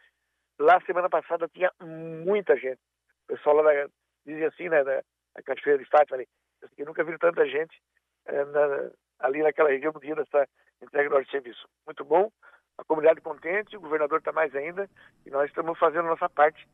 Lá, 0.58 0.82
semana 0.82 1.12
passada, 1.12 1.48
tinha 1.48 1.72
muita 1.80 2.58
gente. 2.58 2.82
O 3.26 3.36
pessoal 3.36 3.58
lá 3.58 3.72
da, 3.72 3.88
dizia 4.26 4.48
assim, 4.48 4.68
né, 4.68 4.84
da, 4.84 5.04
da 5.36 5.44
Cachoeira 5.44 5.78
de 5.78 5.88
Fátima 5.88 6.18
ali, 6.18 6.28
eu 6.76 6.88
nunca 6.88 7.04
vi 7.04 7.16
tanta 7.20 7.46
gente 7.46 7.80
é, 8.26 8.44
na, 8.46 8.92
ali 9.20 9.42
naquela 9.42 9.70
região 9.70 9.92
no 9.94 10.00
dia 10.00 10.16
dessa 10.16 10.48
entrega 10.82 11.10
do 11.10 11.24
de 11.24 11.32
serviço. 11.32 11.68
Muito 11.86 12.04
bom, 12.06 12.32
a 12.78 12.84
comunidade 12.84 13.22
contente, 13.22 13.76
o 13.76 13.82
governador 13.82 14.20
está 14.20 14.32
mais 14.32 14.54
ainda, 14.56 14.90
e 15.26 15.30
nós 15.30 15.50
estamos 15.50 15.78
fazendo 15.78 16.06
a 16.06 16.12
nossa 16.12 16.30
parte, 16.30 16.68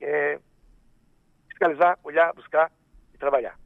é, 0.00 0.38
fiscalizar, 1.48 1.98
olhar, 2.02 2.32
buscar 2.34 2.70
e 3.14 3.18
trabalhar. 3.18 3.56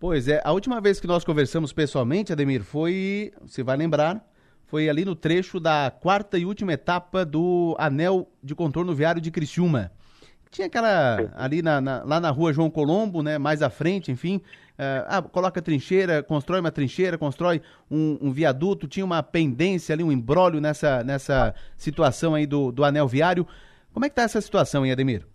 Pois 0.00 0.28
é, 0.28 0.40
a 0.44 0.52
última 0.52 0.80
vez 0.80 1.00
que 1.00 1.06
nós 1.06 1.24
conversamos 1.24 1.72
pessoalmente, 1.72 2.32
Ademir, 2.32 2.62
foi, 2.62 3.32
você 3.40 3.62
vai 3.62 3.76
lembrar, 3.76 4.24
foi 4.66 4.88
ali 4.88 5.04
no 5.04 5.16
trecho 5.16 5.58
da 5.58 5.90
quarta 5.90 6.38
e 6.38 6.44
última 6.44 6.72
etapa 6.72 7.24
do 7.24 7.74
anel 7.78 8.28
de 8.42 8.54
contorno 8.54 8.94
viário 8.94 9.20
de 9.20 9.30
Criciúma. 9.30 9.90
Tinha 10.50 10.66
aquela 10.66 11.30
ali 11.36 11.62
na, 11.62 11.80
na, 11.80 12.02
lá 12.04 12.20
na 12.20 12.30
rua 12.30 12.52
João 12.52 12.70
Colombo, 12.70 13.22
né? 13.22 13.38
Mais 13.38 13.62
à 13.62 13.70
frente, 13.70 14.10
enfim. 14.10 14.42
Uh, 14.78 15.04
ah, 15.08 15.22
coloca 15.22 15.60
trincheira, 15.60 16.22
constrói 16.22 16.60
uma 16.60 16.70
trincheira, 16.70 17.18
constrói 17.18 17.60
um, 17.90 18.16
um, 18.22 18.30
viaduto, 18.30 18.86
tinha 18.86 19.04
uma 19.04 19.22
pendência 19.24 19.92
ali, 19.92 20.04
um 20.04 20.12
embrólio 20.12 20.60
nessa, 20.60 21.02
nessa 21.02 21.52
situação 21.76 22.34
aí 22.34 22.46
do, 22.46 22.70
do 22.70 22.84
anel 22.84 23.08
viário. 23.08 23.44
Como 23.92 24.06
é 24.06 24.08
que 24.08 24.12
está 24.12 24.22
essa 24.22 24.40
situação, 24.40 24.86
hein, 24.86 24.92
Ademir? 24.92 25.26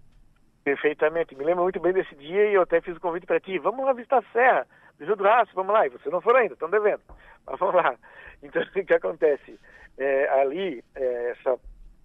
Perfeitamente. 0.64 1.36
Me 1.36 1.44
lembro 1.44 1.64
muito 1.64 1.80
bem 1.80 1.92
desse 1.92 2.16
dia 2.16 2.50
e 2.50 2.54
eu 2.54 2.62
até 2.62 2.80
fiz 2.80 2.96
o 2.96 3.02
convite 3.02 3.26
para 3.26 3.40
ti. 3.40 3.60
Vamos 3.60 3.86
lá 3.86 3.92
visitar 3.92 4.20
a 4.20 4.32
Serra, 4.32 4.66
do 4.98 5.24
Rastro, 5.24 5.56
vamos 5.56 5.74
lá. 5.74 5.86
E 5.86 5.90
você 5.90 6.10
não 6.10 6.22
for 6.22 6.36
ainda, 6.36 6.54
estão 6.54 6.70
devendo. 6.70 7.02
Mas 7.46 7.60
vamos 7.60 7.76
lá. 7.76 7.96
Então, 8.46 8.62
o 8.62 8.86
que 8.86 8.94
acontece? 8.94 9.58
É, 9.98 10.42
ali, 10.42 10.84
é, 10.96 11.32
essa, 11.32 11.58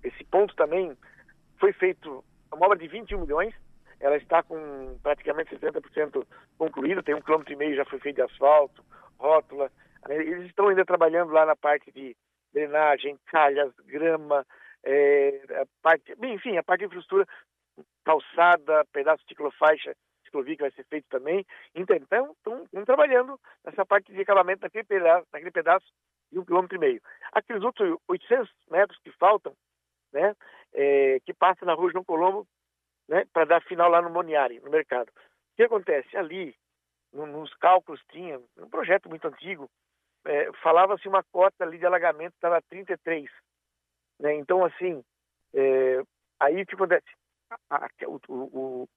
esse 0.05 0.23
ponto 0.23 0.55
também 0.55 0.97
foi 1.59 1.73
feito 1.73 2.25
uma 2.53 2.67
obra 2.67 2.79
de 2.79 2.89
21 2.89 3.21
milhões, 3.21 3.55
ela 4.01 4.17
está 4.17 4.43
com 4.43 4.99
praticamente 5.03 5.55
60% 5.57 6.25
concluída, 6.57 7.03
tem 7.03 7.15
um 7.15 7.21
quilômetro 7.21 7.53
e 7.53 7.57
meio 7.57 7.77
já 7.77 7.85
foi 7.85 7.99
feito 7.99 8.17
de 8.17 8.23
asfalto, 8.23 8.85
rótula. 9.19 9.71
Eles 10.09 10.47
estão 10.47 10.69
ainda 10.69 10.85
trabalhando 10.85 11.33
lá 11.33 11.45
na 11.45 11.57
parte 11.57 11.91
de 11.91 12.17
drenagem, 12.53 13.19
calhas, 13.27 13.73
grama, 13.85 14.47
é, 14.85 15.43
a 15.61 15.67
parte, 15.83 16.15
enfim, 16.23 16.57
a 16.57 16.63
parte 16.63 16.81
de 16.81 16.87
infraestrutura, 16.87 17.27
calçada, 18.05 18.85
pedaço 18.93 19.23
de 19.25 19.29
ciclofaixa, 19.29 19.95
ciclovia 20.25 20.57
que 20.57 20.63
vai 20.63 20.71
ser 20.71 20.85
feito 20.85 21.07
também. 21.09 21.45
Então, 21.75 21.97
estão, 21.97 22.65
estão 22.65 22.85
trabalhando 22.85 23.39
nessa 23.65 23.85
parte 23.85 24.13
de 24.13 24.21
acabamento 24.21 24.63
naquele 24.63 24.85
pedaço, 24.85 25.27
naquele 25.33 25.51
pedaço 25.51 25.87
de 26.31 26.39
um 26.39 26.45
quilômetro 26.45 26.77
e 26.77 26.81
meio. 26.81 27.01
Aqueles 27.33 27.63
outros 27.63 27.99
800 28.07 28.51
metros 28.71 28.99
que 29.01 29.11
faltam, 29.13 29.55
né, 30.13 30.35
é, 30.73 31.21
que 31.25 31.33
passa 31.33 31.65
na 31.65 31.75
rua 31.75 31.91
João 31.91 32.05
Colombo, 32.05 32.47
né, 33.09 33.25
para 33.33 33.45
dar 33.45 33.63
final 33.63 33.89
lá 33.89 34.03
no 34.03 34.11
Moniari, 34.11 34.61
no 34.61 34.71
mercado. 34.71 35.09
O 35.09 35.57
que 35.57 35.63
acontece? 35.63 36.17
Ali, 36.17 36.55
no, 37.13 37.27
nos 37.27 37.55
cálculos 37.55 38.01
tinha, 38.11 38.39
um 38.59 38.69
projeto 38.69 39.09
muito 39.09 39.27
antigo, 39.27 39.69
é, 40.25 40.51
falava-se 40.63 41.09
uma 41.09 41.23
cota 41.33 41.65
ali 41.65 41.79
de 41.79 41.87
alagamento, 41.87 42.35
estava 42.35 42.61
33. 42.63 43.31
Né? 44.21 44.35
Então, 44.35 44.65
assim, 44.65 45.03
é, 45.55 46.03
aí 46.39 46.63
o 46.63 46.67
que 46.67 46.75
acontece? 46.75 47.07
A, 47.71 47.87
a, 47.87 47.89
o, 48.07 48.21
o, 48.29 48.89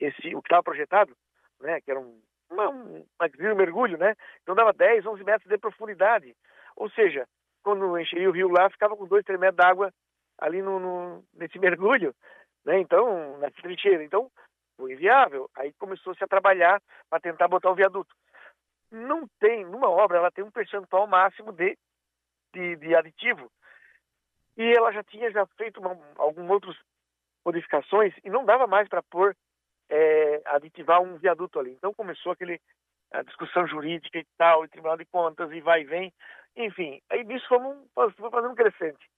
esse, 0.00 0.34
o 0.34 0.42
que 0.42 0.48
estava 0.48 0.62
projetado, 0.62 1.16
né, 1.60 1.80
que 1.80 1.90
era 1.90 2.00
um, 2.00 2.20
um, 2.50 2.98
um 2.98 3.54
mergulho, 3.54 3.96
né? 3.96 4.14
Então 4.42 4.54
dava 4.54 4.72
10, 4.72 5.06
11 5.06 5.24
metros 5.24 5.48
de 5.48 5.58
profundidade. 5.58 6.34
Ou 6.74 6.90
seja, 6.90 7.26
quando 7.62 7.98
encheria 7.98 8.28
o 8.28 8.32
rio 8.32 8.48
lá, 8.48 8.68
ficava 8.70 8.96
com 8.96 9.06
2, 9.06 9.24
3 9.24 9.38
metros 9.38 9.56
d'água 9.56 9.92
ali 10.38 10.62
no, 10.62 10.78
no, 10.78 11.24
nesse 11.34 11.58
mergulho, 11.60 12.14
né? 12.64 12.78
Então, 12.78 13.38
na 13.38 13.50
trincheira. 13.50 14.04
Então, 14.04 14.30
foi 14.76 14.92
inviável. 14.92 15.48
Aí 15.56 15.72
começou-se 15.74 16.22
a 16.22 16.28
trabalhar 16.28 16.80
para 17.08 17.20
tentar 17.20 17.48
botar 17.48 17.70
o 17.70 17.74
viaduto. 17.74 18.14
Não 18.90 19.26
tem, 19.40 19.64
numa 19.64 19.90
obra, 19.90 20.18
ela 20.18 20.30
tem 20.30 20.44
um 20.44 20.50
percentual 20.50 21.06
máximo 21.06 21.52
de, 21.52 21.76
de, 22.54 22.76
de 22.76 22.94
aditivo. 22.94 23.50
E 24.56 24.72
ela 24.72 24.92
já 24.92 25.02
tinha 25.02 25.30
já 25.30 25.44
feito 25.58 25.80
uma, 25.80 25.98
algumas 26.16 26.50
outras 26.50 26.76
modificações 27.44 28.14
e 28.24 28.30
não 28.30 28.44
dava 28.44 28.66
mais 28.66 28.88
para 28.88 29.02
pôr, 29.02 29.36
é, 29.88 30.42
aditivar 30.46 31.00
um 31.00 31.16
viaduto 31.16 31.58
ali. 31.58 31.72
Então 31.72 31.92
começou 31.94 32.32
aquele 32.32 32.60
a 33.12 33.22
discussão 33.22 33.66
jurídica 33.66 34.18
e 34.18 34.26
tal, 34.36 34.64
e 34.64 34.68
Tribunal 34.68 34.96
de 34.96 35.04
Contas, 35.06 35.50
e 35.52 35.60
vai 35.60 35.82
e 35.82 35.84
vem. 35.84 36.12
Enfim, 36.56 37.00
aí 37.10 37.22
nisso 37.24 37.46
fomos, 37.48 37.76
fomos 37.94 38.30
fazendo 38.30 38.50
um 38.50 38.54
crescente. 38.54 39.08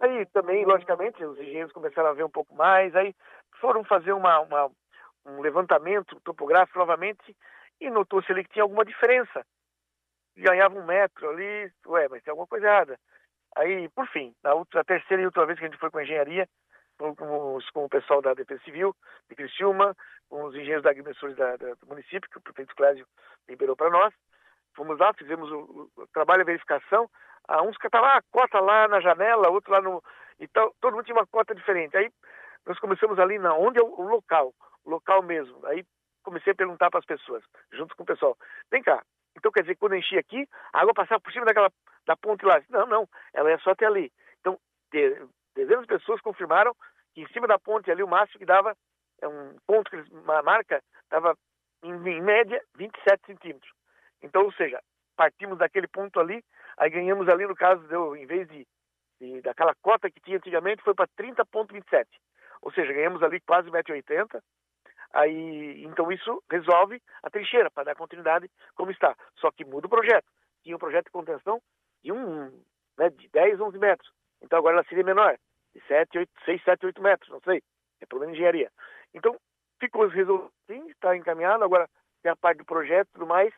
Aí 0.00 0.26
também, 0.26 0.64
logicamente, 0.64 1.24
os 1.24 1.38
engenheiros 1.38 1.72
começaram 1.72 2.10
a 2.10 2.14
ver 2.14 2.24
um 2.24 2.30
pouco 2.30 2.54
mais, 2.54 2.94
aí 2.94 3.14
foram 3.60 3.82
fazer 3.84 4.12
uma, 4.12 4.40
uma 4.40 4.70
um 5.26 5.40
levantamento 5.40 6.18
topográfico 6.20 6.78
novamente 6.78 7.36
e 7.80 7.90
notou-se 7.90 8.30
ali 8.32 8.44
que 8.44 8.50
tinha 8.50 8.62
alguma 8.62 8.84
diferença. 8.84 9.44
Ganhava 10.36 10.78
um 10.78 10.84
metro 10.84 11.28
ali, 11.30 11.70
ué, 11.86 12.08
mas 12.08 12.22
tem 12.22 12.30
alguma 12.30 12.46
coisa 12.46 12.66
errada. 12.66 12.98
Aí, 13.56 13.88
por 13.90 14.06
fim, 14.08 14.34
na 14.42 14.54
outra, 14.54 14.84
terceira 14.84 15.22
e 15.22 15.26
última 15.26 15.46
vez 15.46 15.58
que 15.58 15.64
a 15.64 15.68
gente 15.68 15.80
foi 15.80 15.90
com 15.90 15.98
a 15.98 16.02
engenharia, 16.02 16.48
com, 16.98 17.14
com, 17.14 17.58
com 17.72 17.84
o 17.84 17.88
pessoal 17.88 18.22
da 18.22 18.34
Defesa 18.34 18.62
Civil, 18.64 18.94
de 19.28 19.34
Criciúma, 19.34 19.96
com 20.28 20.44
os 20.44 20.54
engenheiros 20.54 20.82
da 20.82 20.90
agrimensores 20.90 21.36
da, 21.36 21.56
da, 21.56 21.74
do 21.74 21.86
município, 21.86 22.30
que 22.30 22.38
o 22.38 22.42
prefeito 22.42 22.74
Clésio 22.76 23.06
liberou 23.48 23.76
para 23.76 23.90
nós. 23.90 24.14
Fomos 24.78 24.96
lá, 24.96 25.12
fizemos 25.12 25.50
o, 25.50 25.90
o 25.96 26.06
trabalho 26.14 26.44
de 26.44 26.52
verificação, 26.52 27.10
ah, 27.48 27.62
uns 27.62 27.76
estavam 27.82 28.10
a 28.10 28.22
cota 28.30 28.60
lá 28.60 28.86
na 28.86 29.00
janela, 29.00 29.50
outro 29.50 29.72
lá 29.72 29.82
no. 29.82 30.00
Então, 30.38 30.72
todo 30.80 30.94
mundo 30.94 31.04
tinha 31.04 31.16
uma 31.16 31.26
cota 31.26 31.52
diferente. 31.52 31.96
Aí 31.96 32.08
nós 32.64 32.78
começamos 32.78 33.18
ali 33.18 33.40
na 33.40 33.52
onde 33.54 33.80
é 33.80 33.82
o, 33.82 34.02
local, 34.02 34.54
o 34.84 34.90
local 34.90 35.20
mesmo. 35.20 35.66
Aí 35.66 35.84
comecei 36.22 36.52
a 36.52 36.56
perguntar 36.56 36.90
para 36.90 37.00
as 37.00 37.06
pessoas, 37.06 37.42
junto 37.72 37.96
com 37.96 38.04
o 38.04 38.06
pessoal, 38.06 38.36
vem 38.70 38.80
cá, 38.80 39.02
então 39.36 39.50
quer 39.50 39.62
dizer 39.62 39.74
que 39.74 39.80
quando 39.80 39.96
enchi 39.96 40.16
aqui, 40.16 40.48
a 40.72 40.80
água 40.80 40.94
passava 40.94 41.20
por 41.20 41.32
cima 41.32 41.44
daquela 41.44 41.72
da 42.06 42.16
ponte 42.16 42.44
lá. 42.44 42.62
Não, 42.68 42.86
não, 42.86 43.08
ela 43.34 43.50
é 43.50 43.58
só 43.58 43.70
até 43.70 43.84
ali. 43.84 44.12
Então, 44.38 44.60
dezenas 45.56 45.82
de 45.82 45.88
pessoas 45.88 46.20
confirmaram 46.20 46.72
que 47.14 47.22
em 47.22 47.28
cima 47.28 47.48
da 47.48 47.58
ponte 47.58 47.90
ali 47.90 48.04
o 48.04 48.08
máximo 48.08 48.38
que 48.38 48.46
dava, 48.46 48.76
é 49.20 49.26
um 49.26 49.56
ponto 49.66 49.90
que 49.90 49.96
eles 49.96 50.08
marca, 50.44 50.80
dava 51.10 51.36
em, 51.82 51.92
em 51.92 52.22
média 52.22 52.62
27 52.76 53.26
centímetros. 53.26 53.77
Então, 54.22 54.44
ou 54.44 54.52
seja, 54.52 54.80
partimos 55.16 55.58
daquele 55.58 55.88
ponto 55.88 56.18
ali, 56.20 56.44
aí 56.76 56.90
ganhamos 56.90 57.28
ali, 57.28 57.46
no 57.46 57.54
caso, 57.54 57.82
deu, 57.88 58.16
em 58.16 58.26
vez 58.26 58.48
de, 58.48 58.66
de 59.20 59.40
daquela 59.42 59.74
cota 59.82 60.10
que 60.10 60.20
tinha 60.20 60.36
antigamente, 60.36 60.82
foi 60.82 60.94
para 60.94 61.08
30,27. 61.08 62.06
Ou 62.62 62.72
seja, 62.72 62.92
ganhamos 62.92 63.22
ali 63.22 63.40
quase 63.40 63.70
1,80m. 63.70 64.40
Aí, 65.12 65.84
então 65.84 66.12
isso 66.12 66.42
resolve 66.50 67.00
a 67.22 67.30
trincheira 67.30 67.70
para 67.70 67.84
dar 67.84 67.96
continuidade 67.96 68.50
como 68.74 68.90
está. 68.90 69.16
Só 69.36 69.50
que 69.50 69.64
muda 69.64 69.86
o 69.86 69.90
projeto. 69.90 70.26
Tinha 70.62 70.76
um 70.76 70.78
projeto 70.78 71.06
de 71.06 71.12
contenção 71.12 71.62
de 72.02 72.12
um, 72.12 72.62
né, 72.96 73.10
de 73.10 73.28
10, 73.28 73.60
11 73.60 73.78
metros. 73.78 74.12
Então 74.42 74.58
agora 74.58 74.76
ela 74.76 74.84
seria 74.84 75.04
menor, 75.04 75.36
de 75.74 75.80
7, 75.86 76.18
8, 76.18 76.30
6, 76.44 76.62
7, 76.62 76.86
8 76.86 77.02
metros, 77.02 77.30
não 77.30 77.40
sei. 77.40 77.62
É 78.00 78.06
problema 78.06 78.32
de 78.32 78.38
engenharia. 78.38 78.70
Então, 79.14 79.36
ficou 79.80 80.06
resolvido, 80.06 80.52
está 80.90 81.16
encaminhado. 81.16 81.64
Agora 81.64 81.88
tem 82.22 82.30
a 82.30 82.36
parte 82.36 82.58
do 82.58 82.64
projeto 82.64 83.08
e 83.08 83.12
tudo 83.12 83.26
mais 83.26 83.52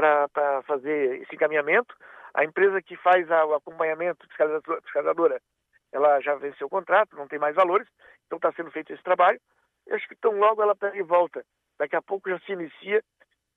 para 0.00 0.62
fazer 0.62 1.20
esse 1.22 1.34
encaminhamento. 1.34 1.94
A 2.32 2.44
empresa 2.44 2.80
que 2.80 2.96
faz 2.96 3.28
o 3.28 3.54
acompanhamento 3.54 4.26
fiscalizadora, 4.28 5.40
ela 5.92 6.20
já 6.20 6.34
venceu 6.36 6.66
o 6.66 6.70
contrato, 6.70 7.16
não 7.16 7.26
tem 7.26 7.38
mais 7.38 7.54
valores, 7.54 7.88
então 8.26 8.36
está 8.36 8.52
sendo 8.52 8.70
feito 8.70 8.92
esse 8.92 9.02
trabalho. 9.02 9.40
Eu 9.86 9.96
acho 9.96 10.08
que 10.08 10.14
tão 10.16 10.38
logo 10.38 10.62
ela 10.62 10.76
pega 10.76 10.96
e 10.96 11.02
volta. 11.02 11.44
Daqui 11.78 11.96
a 11.96 12.02
pouco 12.02 12.30
já 12.30 12.38
se 12.40 12.52
inicia 12.52 13.02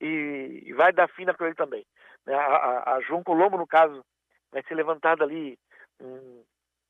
e, 0.02 0.64
e 0.66 0.74
vai 0.74 0.92
dar 0.92 1.08
fim 1.10 1.26
na 1.26 1.36
ele 1.40 1.56
também. 1.56 1.86
A, 2.28 2.36
a, 2.36 2.96
a, 2.96 3.02
João 3.02 3.24
Colombo, 3.24 3.58
no 3.58 3.68
caso, 3.68 4.04
vai 4.52 4.64
ser 4.64 4.76
levantada 4.76 5.24
ali 5.24 5.58
um 6.02 6.44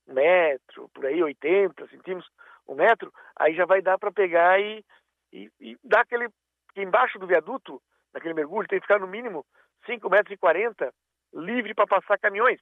metro, 0.07 0.89
por 0.93 1.05
aí, 1.05 1.22
80 1.22 1.88
centímetros, 1.88 2.29
um 2.67 2.75
metro, 2.75 3.12
aí 3.36 3.55
já 3.55 3.65
vai 3.65 3.81
dar 3.81 3.98
para 3.98 4.12
pegar 4.12 4.60
e, 4.60 4.83
e, 5.31 5.50
e, 5.60 5.77
dar 5.83 6.01
aquele. 6.01 6.29
Embaixo 6.75 7.19
do 7.19 7.27
viaduto, 7.27 7.79
naquele 8.13 8.34
mergulho, 8.34 8.67
tem 8.67 8.79
que 8.79 8.86
ficar 8.86 9.00
no 9.00 9.08
mínimo 9.08 9.46
5 9.86 10.10
metros 10.10 10.34
e 10.34 10.38
40 10.38 10.93
livre 11.34 11.74
para 11.74 11.88
passar 11.88 12.17
caminhões. 12.20 12.60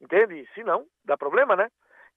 Entende? 0.00 0.48
Se 0.54 0.62
não, 0.64 0.86
dá 1.04 1.16
problema, 1.16 1.54
né? 1.54 1.68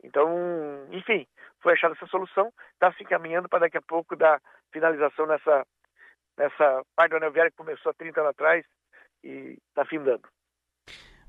Então, 0.04 0.88
enfim, 0.92 1.26
foi 1.62 1.74
achada 1.74 1.94
essa 1.94 2.08
solução, 2.08 2.52
está 2.74 2.92
se 2.94 3.04
encaminhando 3.04 3.48
para 3.48 3.60
daqui 3.60 3.78
a 3.78 3.82
pouco 3.82 4.16
dar 4.16 4.42
finalização 4.72 5.26
nessa, 5.26 5.66
nessa 6.38 6.84
parte 6.96 7.12
do 7.12 7.18
anel 7.18 7.32
viário 7.32 7.52
que 7.52 7.58
começou 7.58 7.90
há 7.90 7.94
30 7.94 8.20
anos 8.20 8.32
atrás 8.32 8.66
e 9.24 9.58
está 9.70 9.86
findando. 9.86 10.28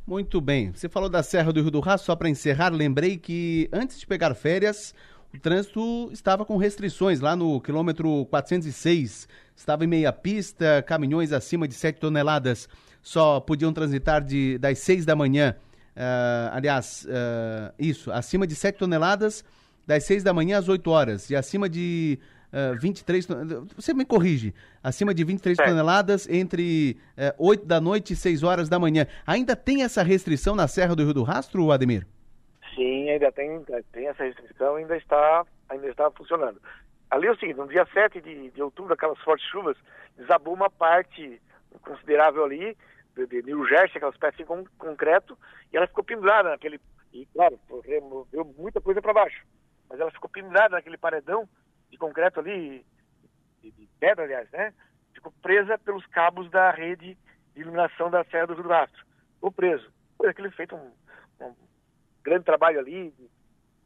Muito 0.07 0.41
bem. 0.41 0.73
Você 0.73 0.89
falou 0.89 1.09
da 1.09 1.23
Serra 1.23 1.53
do 1.53 1.63
Rio 1.63 1.71
do 1.71 1.81
Rastro, 1.81 2.07
só 2.07 2.17
para 2.17 2.29
encerrar, 2.29 2.71
lembrei 2.71 3.17
que 3.17 3.71
antes 3.73 3.99
de 3.99 4.07
pegar 4.07 4.35
férias, 4.35 4.93
o 5.35 5.41
trânsito 5.41 6.11
estava 6.12 6.45
com 6.45 6.57
restrições 6.57 7.21
lá 7.21 7.35
no 7.35 7.61
quilômetro 7.61 8.26
406. 8.26 9.29
Estava 9.57 9.85
em 9.85 9.88
meia 9.88 10.12
pista, 10.12 10.83
caminhões 10.87 11.33
acima 11.33 11.67
de 11.69 11.75
7 11.75 12.00
toneladas 12.00 12.69
só 13.05 13.38
podiam 13.38 13.73
transitar 13.73 14.25
de, 14.25 14.59
das 14.59 14.79
6 14.79 15.05
da 15.05 15.14
manhã. 15.14 15.55
Uh, 15.95 16.50
aliás, 16.53 17.07
uh, 17.07 17.73
isso, 17.79 18.11
acima 18.11 18.47
de 18.47 18.55
7 18.55 18.79
toneladas, 18.79 19.45
das 19.87 20.05
6 20.05 20.25
da 20.25 20.33
manhã 20.33 20.59
às 20.59 20.69
8 20.69 20.91
horas. 20.91 21.29
E 21.29 21.37
acima 21.37 21.69
de 21.69 22.19
uh, 22.50 22.81
23 22.81 23.29
Você 23.76 23.93
me 23.93 24.07
corrige. 24.07 24.55
Acima 24.83 25.12
de 25.12 25.23
23 25.23 25.59
é. 25.59 25.64
toneladas 25.64 26.26
entre 26.29 26.97
uh, 27.19 27.47
8 27.47 27.67
da 27.67 27.81
noite 27.81 28.14
e 28.14 28.17
6 28.17 28.43
horas 28.43 28.69
da 28.71 28.79
manhã. 28.79 29.07
Ainda 29.26 29.55
tem 29.55 29.83
essa 29.83 30.03
restrição 30.03 30.57
na 30.57 30.67
Serra 30.67 30.97
do 30.97 31.05
Rio 31.05 31.14
do 31.14 31.23
Rastro, 31.23 31.71
Ademir? 31.71 32.07
Sim, 32.75 33.11
ainda 33.11 33.31
tem, 33.31 33.64
tem 33.93 34.09
essa 34.09 34.25
restrição, 34.25 34.76
ainda 34.76 34.97
está, 34.97 35.47
ainda 35.69 35.88
está 35.88 36.11
funcionando. 36.11 36.61
Ali 37.11 37.26
é 37.28 37.31
o 37.31 37.38
seguinte, 37.38 37.57
no 37.57 37.69
dia 37.69 37.87
7 37.87 38.21
de, 38.21 38.50
de 38.50 38.62
outubro, 38.62 38.95
aquelas 38.95 39.19
fortes 39.21 39.49
chuvas, 39.49 39.76
desabou 40.16 40.54
uma 40.54 40.69
parte 40.71 41.40
considerável 41.83 42.45
ali, 42.45 42.76
de, 43.14 43.27
de 43.27 43.42
New 43.42 43.66
Jersey, 43.68 43.96
aquelas 43.96 44.16
peças 44.16 44.46
com 44.46 44.64
concreto, 44.79 45.38
e 45.72 45.77
ela 45.77 45.87
ficou 45.87 46.03
pendurada 46.03 46.51
naquele. 46.51 46.81
E, 47.12 47.27
claro, 47.27 47.61
removeu 47.85 48.44
muita 48.59 48.81
coisa 48.81 49.01
para 49.01 49.12
baixo. 49.12 49.44
Mas 49.88 50.01
ela 50.01 50.11
ficou 50.11 50.29
pendurada 50.29 50.77
naquele 50.77 50.96
paredão 50.96 51.49
de 51.90 51.96
concreto 51.96 52.40
ali, 52.40 52.85
de, 53.62 53.70
de, 53.70 53.88
pedra, 54.01 54.25
aliás, 54.25 54.51
né? 54.51 54.75
Ficou 55.12 55.33
presa 55.40 55.79
pelos 55.79 56.05
cabos 56.07 56.51
da 56.51 56.72
rede 56.72 57.16
de 57.55 57.61
iluminação 57.61 58.11
da 58.11 58.25
Serra 58.25 58.49
do 58.49 58.55
Rio 58.55 58.64
do 58.64 58.68
Rastro. 58.68 59.05
Ficou 59.35 59.53
preso. 59.53 59.92
Foi 60.16 60.29
aquele 60.29 60.51
feito 60.51 60.75
um, 60.75 60.90
um 61.40 61.55
grande 62.25 62.45
trabalho 62.45 62.81
ali 62.81 63.11
de, 63.11 63.31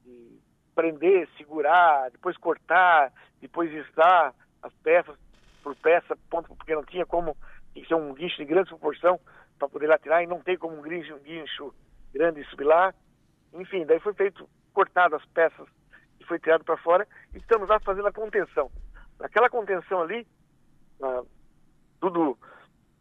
de, 0.05 0.40
prender, 0.74 1.29
segurar, 1.37 2.11
depois 2.11 2.37
cortar, 2.37 3.12
depois 3.40 3.72
estar 3.72 4.33
as 4.62 4.72
peças 4.83 5.16
por 5.62 5.74
peça, 5.77 6.16
ponto 6.31 6.55
porque 6.55 6.74
não 6.74 6.85
tinha 6.85 7.05
como 7.05 7.37
tinha 7.72 7.83
que 7.83 7.88
ser 7.88 7.94
um 7.94 8.14
guincho 8.14 8.37
de 8.37 8.44
grande 8.44 8.68
proporção 8.68 9.20
para 9.59 9.68
poder 9.68 9.88
lá 9.88 9.98
tirar 9.98 10.22
e 10.22 10.27
não 10.27 10.40
tem 10.40 10.57
como 10.57 10.79
um 10.79 10.83
guincho, 10.83 11.14
um 11.14 11.18
guincho 11.18 11.74
grande 12.12 12.44
subir 12.44 12.64
lá. 12.64 12.94
Enfim, 13.53 13.85
daí 13.85 13.98
foi 14.01 14.14
feito, 14.14 14.48
cortado 14.72 15.16
as 15.16 15.24
peças 15.27 15.66
e 16.20 16.24
foi 16.24 16.38
tirado 16.38 16.64
para 16.64 16.77
fora 16.77 17.07
e 17.35 17.38
estamos 17.38 17.68
lá 17.68 17.81
fazendo 17.81 18.07
a 18.07 18.12
contenção. 18.12 18.70
Naquela 19.18 19.51
contenção 19.51 20.01
ali, 20.01 20.27
ah, 21.03 21.22
tudo, 22.01 22.38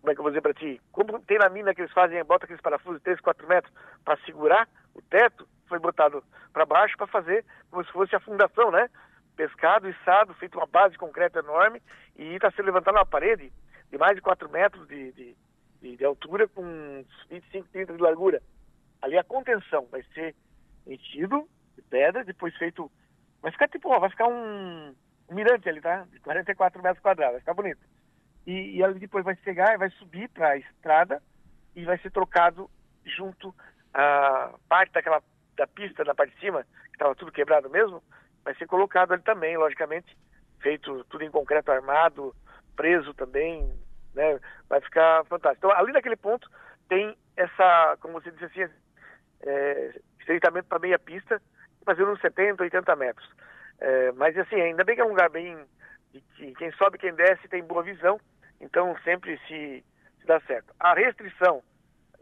como 0.02 0.12
é 0.12 0.14
que 0.14 0.20
eu 0.20 0.24
vou 0.24 0.32
dizer 0.32 0.42
para 0.42 0.54
ti, 0.54 0.82
como 0.92 1.20
tem 1.22 1.38
na 1.38 1.50
mina 1.50 1.76
que 1.76 1.82
eles 1.82 1.94
fazem, 1.94 2.24
bota 2.24 2.46
aqueles 2.46 2.62
parafusos 2.62 3.00
de 3.00 3.04
3, 3.04 3.20
4 3.22 3.48
metros 3.48 3.74
para 4.04 4.18
segurar 4.26 4.68
o 4.98 5.02
teto, 5.04 5.48
foi 5.68 5.80
botado 5.80 6.24
para 6.52 6.66
baixo 6.66 6.98
para 6.98 7.08
fazer 7.08 7.46
como 7.70 7.86
se 7.86 7.92
fosse 7.92 8.16
a 8.16 8.20
fundação, 8.20 8.72
né? 8.72 8.90
Pescado, 9.36 9.90
içado, 9.90 10.34
feito 10.36 10.58
uma 10.58 10.66
base 10.66 10.94
de 10.94 10.98
concreto 10.98 11.38
enorme 11.38 11.82
e 12.16 12.34
está 12.34 12.50
sendo 12.52 12.66
levantada 12.66 12.98
uma 12.98 13.06
parede 13.06 13.54
de 13.92 13.98
mais 13.98 14.16
de 14.16 14.22
4 14.22 14.50
metros 14.50 14.88
de, 14.88 15.12
de, 15.12 15.38
de, 15.82 15.98
de 15.98 16.06
altura 16.06 16.48
com 16.48 17.06
25, 17.30 17.68
30 17.70 17.94
de 17.94 18.02
largura. 18.02 18.42
Ali 19.02 19.18
a 19.18 19.24
contenção 19.24 19.86
vai 19.92 20.02
ser 20.14 20.36
enchido 20.88 21.48
de 21.76 21.82
pedra, 21.84 22.24
depois 22.24 22.56
feito. 22.58 22.92
Vai 23.42 23.52
ficar 23.52 23.68
tipo, 23.68 23.90
ó, 23.90 24.00
vai 24.00 24.10
ficar 24.10 24.28
um, 24.28 24.96
um 25.30 25.36
mirante 25.36 25.70
ali, 25.70 25.80
tá? 25.80 26.08
De 26.12 26.20
44 26.22 26.82
metros 26.82 27.02
quadrados, 27.02 27.34
vai 27.34 27.42
ficar 27.42 27.54
bonito. 27.54 27.86
E, 28.48 28.78
e 28.78 28.84
ali 28.84 29.00
depois 29.00 29.24
vai 29.24 29.36
chegar 29.44 29.78
vai 29.78 29.90
subir 29.92 30.30
para 30.30 30.50
a 30.50 30.58
estrada 30.58 31.22
e 31.76 31.86
vai 31.86 31.98
ser 32.00 32.10
trocado 32.10 32.70
junto 33.06 33.54
a 33.98 34.54
parte 34.70 34.94
daquela 34.94 35.22
da 35.56 35.66
pista 35.66 36.04
na 36.04 36.14
parte 36.14 36.36
de 36.36 36.40
cima, 36.40 36.64
que 36.64 36.92
estava 36.94 37.16
tudo 37.16 37.32
quebrado 37.32 37.68
mesmo, 37.68 38.02
vai 38.46 38.54
ser 38.56 38.68
colocado 38.68 39.12
ali 39.12 39.24
também, 39.24 39.58
logicamente, 39.58 40.16
feito 40.62 41.04
tudo 41.06 41.24
em 41.24 41.32
concreto 41.32 41.72
armado, 41.72 42.36
preso 42.76 43.12
também, 43.16 43.74
né? 44.14 44.40
Vai 44.70 44.80
ficar 44.82 45.26
fantástico. 45.26 45.66
Então, 45.66 45.78
ali 45.78 45.92
naquele 45.92 46.16
ponto 46.16 46.48
tem 46.88 47.18
essa, 47.36 47.98
como 48.00 48.22
você 48.22 48.30
disse 48.32 48.46
assim, 48.46 48.72
é, 49.42 50.00
estreitamento 50.20 50.68
para 50.68 50.80
meia 50.80 51.00
pista, 51.00 51.42
fazendo 51.84 52.12
uns 52.12 52.22
70, 52.22 52.62
80 52.62 52.96
metros. 52.96 53.28
É, 53.80 54.12
mas 54.12 54.38
assim, 54.38 54.62
ainda 54.62 54.84
bem 54.84 54.96
que 54.96 55.02
é 55.02 55.06
um 55.06 55.10
lugar 55.10 55.30
bem 55.30 55.58
que 56.36 56.54
quem 56.56 56.72
sobe, 56.74 57.00
quem 57.00 57.14
desce 57.14 57.48
tem 57.48 57.64
boa 57.64 57.82
visão, 57.82 58.20
então 58.62 58.96
sempre 59.04 59.40
se, 59.48 59.84
se 60.20 60.26
dá 60.28 60.40
certo. 60.42 60.74
A 60.80 60.94
restrição 60.94 61.64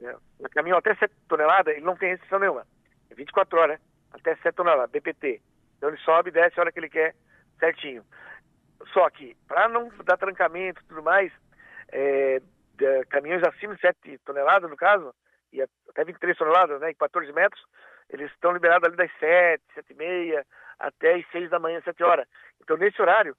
é, 0.02 0.16
caminhão 0.50 0.78
até 0.78 0.96
7 0.96 1.14
toneladas, 1.28 1.76
ele 1.76 1.86
não 1.86 1.96
tem 1.96 2.10
restrição 2.10 2.40
nenhuma. 2.40 2.66
É 3.10 3.16
24 3.16 3.60
horas, 3.60 3.80
até 4.12 4.36
7 4.38 4.56
toneladas, 4.56 4.92
BPT. 4.92 5.42
Então 5.78 5.90
ele 5.90 5.98
sobe 6.00 6.30
e 6.30 6.34
desce 6.34 6.60
a 6.60 6.64
hora 6.64 6.72
que 6.72 6.80
ele 6.80 6.90
quer, 6.90 7.16
certinho. 7.60 8.04
Só 8.94 9.10
que, 9.10 9.36
para 9.48 9.70
não 9.70 9.90
dar 10.04 10.18
trancamento 10.18 10.82
e 10.82 10.86
tudo 10.86 11.04
mais, 11.04 11.32
é, 11.92 12.42
caminhões 13.10 13.44
acima 13.44 13.76
de 13.76 13.82
7 13.82 14.18
toneladas, 14.26 14.70
no 14.70 14.76
caso, 14.76 15.14
e 15.52 15.62
até 15.62 16.04
23 16.04 16.38
toneladas, 16.38 16.82
né, 16.82 16.92
e 16.92 16.96
14 16.96 17.32
metros, 17.32 17.64
eles 18.10 18.32
estão 18.32 18.52
liberados 18.52 18.88
ali 18.88 18.98
das 18.98 19.12
7, 19.20 19.64
7 19.74 19.92
e 19.92 19.96
meia, 19.96 20.46
até 20.78 21.16
as 21.16 21.28
6 21.32 21.50
da 21.50 21.60
manhã, 21.60 21.82
7 21.82 22.04
horas. 22.04 22.28
Então, 22.62 22.78
nesse 22.78 23.02
horário, 23.02 23.36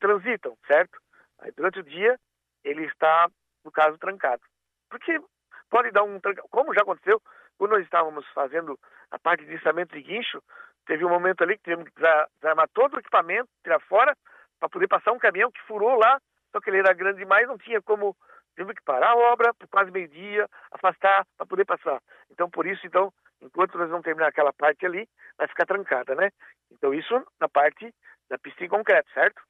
transitam, 0.00 0.56
certo? 0.66 0.98
Aí, 1.40 1.52
durante 1.52 1.80
o 1.80 1.84
dia, 1.84 2.18
ele 2.64 2.84
está, 2.86 3.28
no 3.64 3.70
caso, 3.70 3.98
trancado. 3.98 4.42
Porque 4.88 5.20
pode 5.68 5.90
dar 5.90 6.02
um 6.02 6.20
como 6.50 6.74
já 6.74 6.82
aconteceu, 6.82 7.20
quando 7.56 7.72
nós 7.72 7.84
estávamos 7.84 8.26
fazendo 8.28 8.78
a 9.10 9.18
parte 9.18 9.44
de 9.44 9.54
içamento 9.54 9.94
de 9.94 10.02
guincho, 10.02 10.42
teve 10.86 11.04
um 11.04 11.08
momento 11.08 11.42
ali 11.42 11.56
que 11.56 11.64
tivemos 11.64 11.88
que 11.88 12.00
desarmar 12.40 12.68
todo 12.72 12.94
o 12.94 12.98
equipamento, 12.98 13.48
tirar 13.62 13.80
fora, 13.80 14.16
para 14.58 14.68
poder 14.68 14.88
passar 14.88 15.12
um 15.12 15.18
caminhão 15.18 15.50
que 15.50 15.60
furou 15.62 15.98
lá, 15.98 16.20
só 16.52 16.60
que 16.60 16.70
ele 16.70 16.78
era 16.78 16.92
grande 16.92 17.18
demais, 17.18 17.46
não 17.46 17.58
tinha 17.58 17.80
como, 17.82 18.16
tivemos 18.54 18.74
que 18.74 18.82
parar 18.84 19.10
a 19.10 19.16
obra 19.16 19.52
por 19.54 19.68
quase 19.68 19.90
meio-dia, 19.90 20.48
afastar 20.72 21.26
para 21.36 21.46
poder 21.46 21.64
passar. 21.64 22.00
Então, 22.30 22.48
por 22.50 22.66
isso, 22.66 22.86
então, 22.86 23.12
enquanto 23.40 23.78
nós 23.78 23.90
não 23.90 24.02
terminar 24.02 24.28
aquela 24.28 24.52
parte 24.52 24.84
ali, 24.86 25.08
vai 25.36 25.46
ficar 25.46 25.66
trancada, 25.66 26.14
né? 26.14 26.30
Então, 26.72 26.92
isso 26.92 27.14
na 27.40 27.48
parte 27.48 27.92
da 28.28 28.38
pista 28.38 28.64
em 28.64 28.68
concreto, 28.68 29.10
certo? 29.12 29.42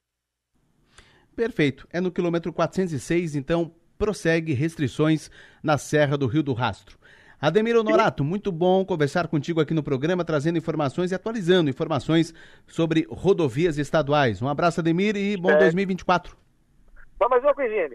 Perfeito. 1.34 1.86
É 1.92 2.00
no 2.00 2.12
quilômetro 2.12 2.52
406, 2.52 3.36
então 3.36 3.74
prossegue 3.98 4.54
restrições 4.54 5.30
na 5.62 5.76
Serra 5.76 6.16
do 6.16 6.26
Rio 6.26 6.42
do 6.42 6.52
Rastro. 6.52 6.96
Ademir 7.40 7.76
Honorato, 7.76 8.24
muito 8.24 8.50
bom 8.50 8.84
conversar 8.84 9.28
contigo 9.28 9.60
aqui 9.60 9.72
no 9.72 9.82
programa, 9.82 10.24
trazendo 10.24 10.58
informações 10.58 11.12
e 11.12 11.14
atualizando 11.14 11.70
informações 11.70 12.34
sobre 12.66 13.06
rodovias 13.10 13.78
estaduais. 13.78 14.42
Um 14.42 14.48
abraço, 14.48 14.80
Ademir, 14.80 15.16
e 15.16 15.36
bom 15.36 15.50
é. 15.50 15.58
2024. 15.58 16.36
Só 17.16 17.28
mais 17.28 17.42
uma 17.42 17.54
coisinha, 17.54 17.90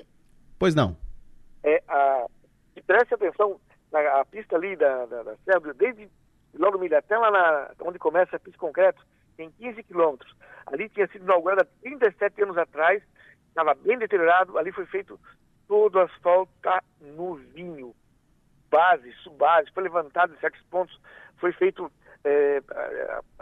Pois 0.57 0.75
não. 0.75 0.95
É, 1.63 1.81
a, 1.87 2.25
preste 2.85 3.13
atenção 3.13 3.59
na 3.91 3.99
a 4.21 4.25
pista 4.25 4.55
ali 4.55 4.75
da, 4.75 5.05
da, 5.05 5.23
da 5.23 5.35
Serra, 5.43 5.73
desde 5.73 6.09
logo 6.53 6.77
milha 6.77 6.99
até 6.99 7.17
lá 7.17 7.31
na, 7.31 7.71
onde 7.81 7.99
começa 7.99 8.35
a 8.35 8.39
pista 8.39 8.57
concreto, 8.57 9.05
tem 9.35 9.51
15 9.51 9.83
quilômetros. 9.83 10.33
Ali 10.65 10.87
tinha 10.89 11.07
sido 11.07 11.25
inaugurada 11.25 11.67
37 11.81 12.43
anos 12.43 12.57
atrás, 12.57 13.03
estava 13.49 13.73
bem 13.75 13.97
deteriorado, 13.97 14.57
ali 14.57 14.71
foi 14.71 14.85
feito 14.85 15.19
todo 15.67 15.95
o 15.95 16.01
asfalto 16.01 16.51
tá 16.61 16.81
novinho 16.99 17.93
base, 18.69 19.11
subbase, 19.23 19.71
foi 19.71 19.83
levantado 19.83 20.33
em 20.33 20.37
certos 20.37 20.61
pontos, 20.63 20.99
foi 21.37 21.51
feito 21.53 21.91
é, 22.23 22.61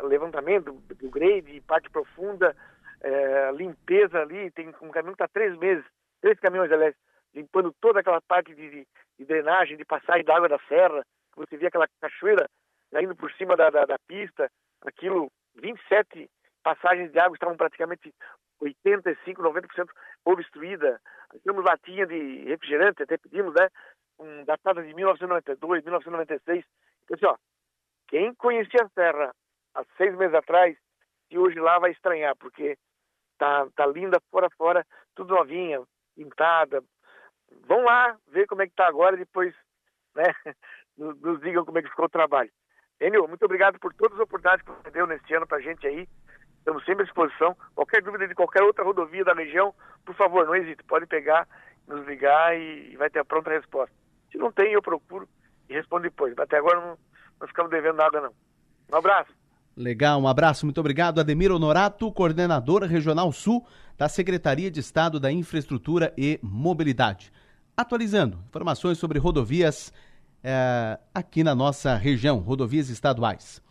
levantamento 0.04 0.74
do 0.74 1.10
grade, 1.10 1.62
parte 1.62 1.90
profunda, 1.90 2.56
é, 3.02 3.52
limpeza 3.54 4.20
ali, 4.20 4.52
tem 4.52 4.68
um 4.82 4.90
caminhão 4.90 5.16
que 5.16 5.24
está 5.24 5.28
três 5.28 5.58
meses, 5.58 5.86
três 6.20 6.38
caminhões, 6.40 6.72
aliás, 6.72 6.96
limpando 7.34 7.74
toda 7.80 8.02
aquela 8.02 8.22
parte 8.22 8.54
de, 8.54 8.86
de 9.18 9.26
drenagem, 9.26 9.78
de 9.78 9.86
passagem 9.86 10.26
da 10.26 10.36
água 10.36 10.50
da 10.50 10.60
serra, 10.68 11.02
você 11.36 11.56
via 11.56 11.70
aquela 11.70 11.88
cachoeira 12.02 12.50
indo 13.02 13.16
por 13.16 13.32
cima 13.34 13.56
da, 13.56 13.70
da, 13.70 13.86
da 13.86 13.98
pista, 14.08 14.52
aquilo, 14.82 15.32
27 15.56 16.30
passagens 16.62 17.12
de 17.12 17.20
água 17.20 17.36
estavam 17.36 17.56
praticamente 17.56 18.14
85, 18.62 19.42
90% 19.42 19.90
obstruída. 20.26 21.02
Tínhamos 21.42 21.66
latinha 21.66 22.06
de 22.06 22.46
refrigerante, 22.46 23.04
até 23.04 23.18
pedimos, 23.18 23.54
né? 23.54 23.68
um, 24.22 24.44
datada 24.46 24.84
de 24.84 24.94
1992, 24.94 25.84
1996. 25.84 26.64
Então, 27.04 27.16
assim, 27.16 27.26
ó, 27.26 27.36
quem 28.08 28.34
conhecia 28.36 28.84
a 28.84 28.90
Serra 28.90 29.34
há 29.74 29.84
seis 29.98 30.16
meses 30.16 30.36
atrás, 30.36 30.78
e 31.30 31.38
hoje 31.38 31.60
lá 31.60 31.80
vai 31.80 31.92
estranhar, 31.92 32.36
porque 32.36 32.78
tá, 33.38 33.68
tá 33.76 33.86
linda 33.88 34.22
fora 34.30 34.50
fora, 34.58 34.86
tudo 35.16 35.34
novinha, 35.34 35.82
pintada. 36.16 36.84
Vão 37.68 37.84
lá 37.84 38.18
ver 38.28 38.48
como 38.48 38.62
é 38.62 38.68
que 38.68 38.76
tá 38.76 38.88
agora 38.88 39.16
e 39.16 39.20
depois 39.20 39.54
né, 40.16 40.24
nos, 40.98 41.20
nos 41.22 41.42
digam 41.42 41.66
como 41.66 41.80
é 41.80 41.82
que 41.82 41.90
ficou 41.90 42.06
o 42.06 42.10
trabalho. 42.10 42.52
Enio, 43.00 43.28
muito 43.28 43.44
obrigado 43.44 43.80
por 43.80 43.94
todas 43.94 44.14
as 44.14 44.24
oportunidades 44.24 44.64
que 44.64 44.72
você 44.72 44.92
deu 44.92 45.08
nesse 45.08 45.34
ano 45.34 45.48
para 45.48 45.58
a 45.58 45.62
gente 45.62 45.88
aí. 45.88 46.08
Estamos 46.62 46.86
sempre 46.86 47.02
à 47.02 47.06
disposição. 47.06 47.58
Qualquer 47.74 48.04
dúvida 48.04 48.28
de 48.28 48.36
qualquer 48.36 48.62
outra 48.62 48.84
rodovia 48.84 49.26
da 49.26 49.34
região, 49.34 49.74
por 50.06 50.16
favor, 50.16 50.46
não 50.46 50.56
hesite. 50.56 50.84
Pode 50.84 51.08
pegar, 51.08 51.48
nos 51.88 52.06
ligar 52.08 52.56
e 52.56 52.96
vai 52.98 53.10
ter 53.10 53.20
a 53.20 53.26
pronta 53.26 53.50
resposta. 53.50 53.94
Se 54.32 54.38
não 54.38 54.52
tem, 54.52 54.74
eu 54.74 54.82
procuro 54.82 55.28
e 55.68 55.74
respondo 55.74 56.04
depois. 56.04 56.38
Até 56.38 56.58
agora 56.58 56.80
não, 56.80 56.98
não 57.40 57.48
ficamos 57.48 57.72
devendo 57.72 57.96
nada, 57.96 58.22
não. 58.22 58.32
Um 58.92 58.98
abraço. 58.98 59.32
Legal, 59.76 60.22
um 60.22 60.28
abraço, 60.28 60.66
muito 60.66 60.80
obrigado. 60.80 61.20
Ademir 61.20 61.52
Honorato, 61.52 62.12
coordenador 62.12 62.84
regional 62.84 63.32
sul 63.32 63.66
da 63.98 64.08
Secretaria 64.08 64.70
de 64.70 64.80
Estado 64.80 65.20
da 65.20 65.32
Infraestrutura 65.32 66.14
e 66.18 66.40
Mobilidade. 66.44 67.32
Atualizando 67.76 68.38
informações 68.48 68.98
sobre 68.98 69.18
rodovias 69.18 69.92
é, 70.44 71.00
aqui 71.14 71.44
na 71.44 71.56
nossa 71.56 71.96
região, 71.96 72.40
rodovias 72.40 72.90
estaduais. 72.90 73.62